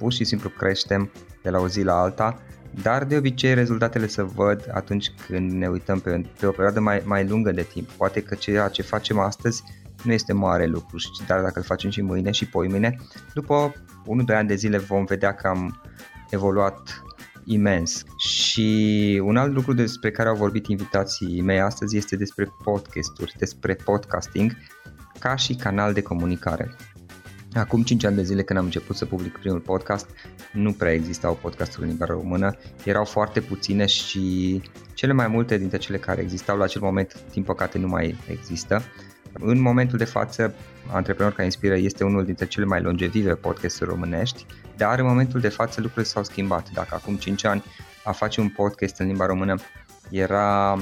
pur 0.00 0.12
și 0.12 0.24
simplu 0.24 0.48
creștem 0.48 1.10
de 1.42 1.50
la 1.50 1.58
o 1.58 1.68
zi 1.68 1.82
la 1.82 2.00
alta, 2.00 2.40
dar 2.82 3.04
de 3.04 3.16
obicei 3.16 3.54
rezultatele 3.54 4.06
se 4.06 4.22
văd 4.22 4.70
atunci 4.72 5.10
când 5.26 5.52
ne 5.52 5.68
uităm 5.68 6.00
pe, 6.00 6.22
pe 6.38 6.46
o 6.46 6.50
perioadă 6.50 6.80
mai, 6.80 7.02
mai 7.04 7.26
lungă 7.26 7.50
de 7.50 7.62
timp. 7.62 7.90
Poate 7.90 8.22
că 8.22 8.34
ceea 8.34 8.68
ce 8.68 8.82
facem 8.82 9.18
astăzi 9.18 9.62
nu 10.04 10.12
este 10.12 10.32
mare 10.32 10.66
lucru, 10.66 10.96
dar 11.26 11.40
dacă 11.40 11.58
îl 11.58 11.64
facem 11.64 11.90
și 11.90 12.00
mâine 12.00 12.30
și 12.30 12.48
poimâine, 12.48 12.96
după 13.34 13.72
1-2 14.32 14.34
ani 14.34 14.48
de 14.48 14.54
zile 14.54 14.78
vom 14.78 15.04
vedea 15.04 15.34
că 15.34 15.48
am 15.48 15.80
evoluat 16.30 17.02
imens. 17.44 18.04
Și 18.16 19.20
un 19.24 19.36
alt 19.36 19.52
lucru 19.54 19.72
despre 19.72 20.10
care 20.10 20.28
au 20.28 20.36
vorbit 20.36 20.66
invitații 20.66 21.40
mei 21.40 21.60
astăzi 21.60 21.96
este 21.96 22.16
despre 22.16 22.48
podcasturi, 22.64 23.34
despre 23.38 23.74
podcasting 23.74 24.56
ca 25.18 25.36
și 25.36 25.54
canal 25.54 25.92
de 25.92 26.02
comunicare. 26.02 26.70
Acum 27.54 27.82
5 27.82 28.04
ani 28.04 28.16
de 28.16 28.22
zile 28.22 28.42
când 28.42 28.58
am 28.58 28.64
început 28.64 28.96
să 28.96 29.04
public 29.04 29.38
primul 29.38 29.60
podcast, 29.60 30.06
nu 30.52 30.72
prea 30.72 30.92
existau 30.92 31.34
podcasturi 31.34 31.82
în 31.82 31.88
limba 31.88 32.04
română, 32.04 32.56
erau 32.84 33.04
foarte 33.04 33.40
puține 33.40 33.86
și 33.86 34.62
cele 34.94 35.12
mai 35.12 35.28
multe 35.28 35.58
dintre 35.58 35.78
cele 35.78 35.98
care 35.98 36.20
existau 36.20 36.56
la 36.56 36.64
acel 36.64 36.80
moment, 36.80 37.22
din 37.32 37.42
păcate, 37.42 37.78
nu 37.78 37.88
mai 37.88 38.16
există. 38.28 38.82
În 39.32 39.60
momentul 39.60 39.98
de 39.98 40.04
față, 40.04 40.54
Antreprenor 40.92 41.32
care 41.32 41.44
inspiră 41.44 41.76
este 41.76 42.04
unul 42.04 42.24
dintre 42.24 42.46
cele 42.46 42.64
mai 42.64 42.82
longevive 42.82 43.34
podcasturi 43.34 43.90
românești, 43.90 44.46
dar 44.76 44.98
în 44.98 45.06
momentul 45.06 45.40
de 45.40 45.48
față 45.48 45.80
lucrurile 45.80 46.12
s-au 46.12 46.24
schimbat. 46.24 46.70
Dacă 46.70 46.94
acum 46.94 47.16
5 47.16 47.44
ani 47.44 47.62
a 48.04 48.12
face 48.12 48.40
un 48.40 48.48
podcast 48.48 48.98
în 48.98 49.06
limba 49.06 49.26
română 49.26 49.56
era 50.10 50.78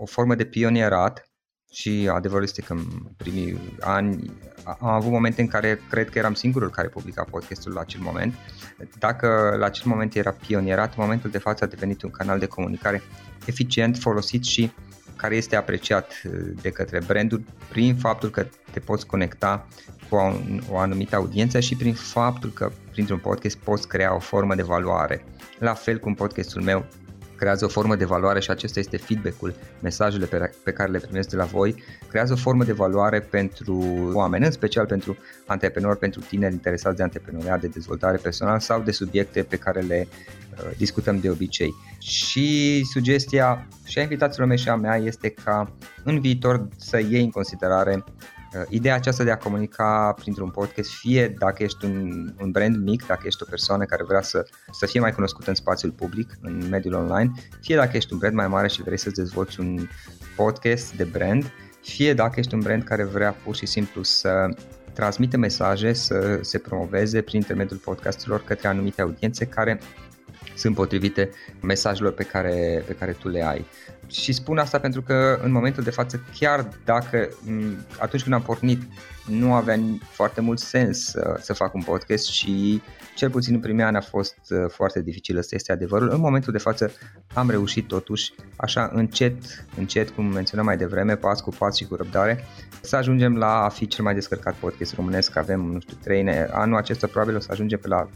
o 0.00 0.06
formă 0.06 0.34
de 0.34 0.44
pionierat, 0.44 1.31
și 1.72 2.10
adevărul 2.12 2.42
este 2.42 2.62
că 2.62 2.72
în 2.72 2.84
primii 3.16 3.76
ani 3.80 4.30
am 4.64 4.88
avut 4.88 5.10
momente 5.10 5.40
în 5.40 5.46
care 5.46 5.80
cred 5.90 6.10
că 6.10 6.18
eram 6.18 6.34
singurul 6.34 6.70
care 6.70 6.88
publica 6.88 7.26
podcastul 7.30 7.72
la 7.72 7.80
acel 7.80 8.00
moment. 8.00 8.34
Dacă 8.98 9.56
la 9.58 9.64
acel 9.64 9.90
moment 9.90 10.14
era 10.14 10.30
pionierat, 10.46 10.88
în 10.88 11.02
momentul 11.02 11.30
de 11.30 11.38
față 11.38 11.64
a 11.64 11.66
devenit 11.66 12.02
un 12.02 12.10
canal 12.10 12.38
de 12.38 12.46
comunicare 12.46 13.02
eficient, 13.46 13.96
folosit 13.96 14.44
și 14.44 14.72
care 15.16 15.36
este 15.36 15.56
apreciat 15.56 16.22
de 16.62 16.70
către 16.70 17.00
branduri 17.06 17.44
prin 17.68 17.96
faptul 17.96 18.30
că 18.30 18.46
te 18.70 18.80
poți 18.80 19.06
conecta 19.06 19.66
cu 20.08 20.14
o, 20.14 20.32
o 20.70 20.78
anumită 20.78 21.16
audiență 21.16 21.60
și 21.60 21.76
prin 21.76 21.94
faptul 21.94 22.50
că 22.50 22.70
printr-un 22.90 23.18
podcast 23.18 23.56
poți 23.56 23.88
crea 23.88 24.14
o 24.14 24.18
formă 24.18 24.54
de 24.54 24.62
valoare. 24.62 25.24
La 25.58 25.74
fel 25.74 25.98
cum 25.98 26.14
podcastul 26.14 26.62
meu 26.62 26.86
creează 27.42 27.64
o 27.64 27.68
formă 27.68 27.96
de 27.96 28.04
valoare 28.04 28.40
și 28.40 28.50
acesta 28.50 28.78
este 28.78 28.96
feedback-ul, 28.96 29.54
mesajele 29.80 30.26
pe, 30.64 30.72
care 30.72 30.90
le 30.90 30.98
primesc 30.98 31.28
de 31.28 31.36
la 31.36 31.44
voi, 31.44 31.82
creează 32.08 32.32
o 32.32 32.36
formă 32.36 32.64
de 32.64 32.72
valoare 32.72 33.20
pentru 33.20 33.78
oameni, 34.12 34.44
în 34.44 34.50
special 34.50 34.86
pentru 34.86 35.16
antreprenori, 35.46 35.98
pentru 35.98 36.20
tineri 36.20 36.52
interesați 36.52 36.96
de 36.96 37.02
antreprenoriat, 37.02 37.60
de 37.60 37.66
dezvoltare 37.66 38.16
personală 38.16 38.58
sau 38.58 38.80
de 38.80 38.90
subiecte 38.90 39.42
pe 39.42 39.56
care 39.56 39.80
le 39.80 40.08
uh, 40.08 40.76
discutăm 40.76 41.20
de 41.20 41.30
obicei. 41.30 41.74
Și 41.98 42.82
sugestia 42.92 43.66
și 43.84 43.98
a 43.98 44.02
invitațiilor 44.02 44.48
mei 44.48 44.58
și 44.58 44.68
a 44.68 44.76
mea 44.76 44.96
este 44.96 45.28
ca 45.28 45.72
în 46.04 46.20
viitor 46.20 46.68
să 46.76 46.98
iei 46.98 47.22
în 47.22 47.30
considerare 47.30 48.04
Uh, 48.04 48.41
ideea 48.68 48.94
aceasta 48.94 49.24
de 49.24 49.30
a 49.30 49.36
comunica 49.36 50.14
printr-un 50.20 50.50
podcast, 50.50 50.90
fie 50.90 51.34
dacă 51.38 51.62
ești 51.62 51.84
un, 51.84 52.28
un 52.40 52.50
brand 52.50 52.76
mic, 52.76 53.06
dacă 53.06 53.22
ești 53.24 53.42
o 53.42 53.46
persoană 53.48 53.84
care 53.84 54.04
vrea 54.04 54.22
să, 54.22 54.46
să 54.70 54.86
fie 54.86 55.00
mai 55.00 55.12
cunoscută 55.12 55.48
în 55.48 55.54
spațiul 55.54 55.90
public, 55.90 56.38
în 56.40 56.68
mediul 56.70 56.94
online, 56.94 57.32
fie 57.60 57.76
dacă 57.76 57.96
ești 57.96 58.12
un 58.12 58.18
brand 58.18 58.34
mai 58.34 58.48
mare 58.48 58.68
și 58.68 58.82
vrei 58.82 58.98
să 58.98 59.10
dezvolți 59.10 59.60
un 59.60 59.88
podcast 60.36 60.94
de 60.94 61.04
brand, 61.04 61.52
fie 61.82 62.14
dacă 62.14 62.34
ești 62.38 62.54
un 62.54 62.60
brand 62.60 62.82
care 62.82 63.04
vrea 63.04 63.32
pur 63.44 63.56
și 63.56 63.66
simplu 63.66 64.02
să 64.02 64.48
transmite 64.92 65.36
mesaje, 65.36 65.92
să 65.92 66.38
se 66.40 66.58
promoveze 66.58 67.20
prin 67.20 67.40
intermediul 67.40 67.78
podcasturilor 67.78 68.44
către 68.44 68.68
anumite 68.68 69.02
audiențe 69.02 69.46
care 69.46 69.80
sunt 70.54 70.74
potrivite 70.74 71.30
mesajelor 71.60 72.12
pe 72.12 72.24
care, 72.24 72.82
pe 72.86 72.92
care 72.92 73.12
tu 73.12 73.28
le 73.28 73.44
ai. 73.44 73.66
Și 74.12 74.32
spun 74.32 74.58
asta 74.58 74.78
pentru 74.78 75.02
că 75.02 75.40
în 75.42 75.52
momentul 75.52 75.82
de 75.82 75.90
față, 75.90 76.24
chiar 76.38 76.68
dacă 76.84 77.28
atunci 77.98 78.22
când 78.22 78.34
am 78.34 78.42
pornit 78.42 78.82
nu 79.26 79.54
avea 79.54 79.78
foarte 80.10 80.40
mult 80.40 80.58
sens 80.58 81.04
să, 81.04 81.38
să 81.40 81.52
fac 81.52 81.74
un 81.74 81.82
podcast 81.82 82.26
și 82.26 82.82
cel 83.14 83.30
puțin 83.30 83.54
în 83.54 83.60
primii 83.60 83.82
ani 83.82 83.96
a 83.96 84.00
fost 84.00 84.36
uh, 84.50 84.64
foarte 84.68 85.02
dificil, 85.02 85.36
ăsta 85.36 85.54
este 85.54 85.72
adevărul. 85.72 86.10
În 86.10 86.20
momentul 86.20 86.52
de 86.52 86.58
față 86.58 86.92
am 87.34 87.50
reușit 87.50 87.88
totuși, 87.88 88.32
așa 88.56 88.90
încet, 88.92 89.34
încet, 89.76 90.10
cum 90.10 90.24
menționam 90.24 90.66
mai 90.66 90.76
devreme, 90.76 91.16
pas 91.16 91.40
cu 91.40 91.50
pas 91.58 91.76
și 91.76 91.84
cu 91.84 91.94
răbdare, 91.94 92.44
să 92.80 92.96
ajungem 92.96 93.36
la 93.36 93.64
a 93.64 93.68
fi 93.68 93.86
cel 93.86 94.04
mai 94.04 94.14
descărcat 94.14 94.54
podcast 94.54 94.94
românesc. 94.94 95.36
Avem, 95.36 95.60
nu 95.60 95.80
știu, 95.80 95.96
3, 96.02 96.28
anul 96.50 96.76
acesta 96.76 97.06
probabil 97.06 97.36
o 97.36 97.40
să 97.40 97.48
ajungem 97.50 97.78
pe 97.78 97.88
la 97.88 98.08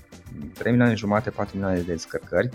3 0.52 0.72
milioane 0.72 0.94
jumate, 0.94 1.30
4 1.30 1.56
milioane 1.56 1.80
de 1.80 1.92
descărcări. 1.92 2.48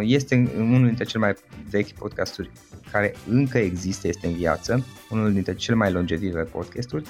Este 0.00 0.52
unul 0.56 0.86
dintre 0.86 1.04
cele 1.04 1.24
mai 1.24 1.34
vechi 1.70 1.92
podcasturi 1.92 2.50
care 2.90 3.14
încă 3.28 3.58
există, 3.58 4.08
este 4.08 4.26
în 4.26 4.32
viață, 4.32 4.84
unul 5.10 5.32
dintre 5.32 5.54
cele 5.54 5.76
mai 5.76 5.92
longevive 5.92 6.42
podcasturi 6.42 7.04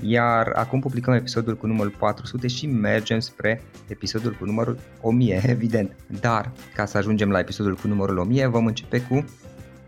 iar 0.00 0.52
acum 0.54 0.80
publicăm 0.80 1.14
episodul 1.14 1.56
cu 1.56 1.66
numărul 1.66 1.94
400 1.98 2.46
și 2.46 2.66
mergem 2.66 3.18
spre 3.18 3.62
episodul 3.86 4.32
cu 4.32 4.44
numărul 4.44 4.78
1000, 5.00 5.42
evident. 5.46 5.96
Dar, 6.20 6.52
ca 6.74 6.84
să 6.84 6.98
ajungem 6.98 7.30
la 7.30 7.38
episodul 7.38 7.74
cu 7.74 7.86
numărul 7.86 8.18
1000, 8.18 8.46
vom 8.46 8.66
începe 8.66 9.00
cu 9.00 9.24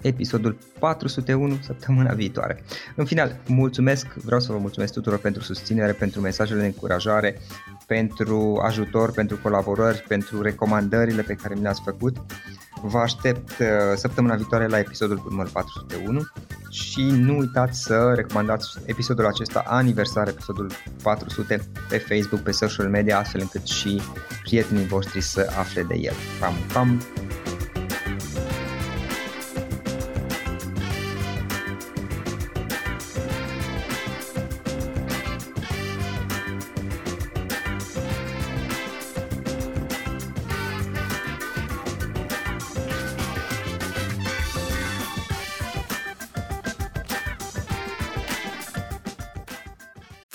episodul 0.03 0.57
401 0.79 1.59
săptămâna 1.63 2.13
viitoare. 2.13 2.63
În 2.97 3.05
final, 3.05 3.37
mulțumesc, 3.47 4.07
vreau 4.15 4.41
să 4.41 4.53
vă 4.53 4.59
mulțumesc 4.59 4.93
tuturor 4.93 5.19
pentru 5.19 5.43
susținere, 5.43 5.93
pentru 5.93 6.21
mesajele 6.21 6.61
de 6.61 6.67
încurajare, 6.67 7.39
pentru 7.87 8.61
ajutor, 8.65 9.13
pentru 9.13 9.39
colaborări, 9.43 10.05
pentru 10.09 10.43
recomandările 10.43 11.23
pe 11.23 11.35
care 11.35 11.55
mi 11.55 11.63
le-ați 11.63 11.83
făcut. 11.85 12.17
Vă 12.83 12.99
aștept 12.99 13.51
uh, 13.51 13.67
săptămâna 13.95 14.35
viitoare 14.35 14.67
la 14.67 14.79
episodul 14.79 15.17
cu 15.17 15.29
numărul 15.29 15.51
401 15.53 16.23
și 16.71 17.03
nu 17.03 17.39
uitați 17.39 17.83
să 17.83 18.13
recomandați 18.15 18.79
episodul 18.87 19.27
acesta 19.27 19.63
aniversar, 19.67 20.29
episodul 20.29 20.71
400 21.03 21.69
pe 21.89 21.99
Facebook, 21.99 22.41
pe 22.41 22.51
social 22.51 22.89
media, 22.89 23.19
astfel 23.19 23.41
încât 23.41 23.67
și 23.67 24.01
prietenii 24.43 24.87
voștri 24.87 25.21
să 25.21 25.53
afle 25.59 25.83
de 25.83 25.95
el. 25.95 26.15
Pam, 26.41 26.55
pam! 26.73 27.01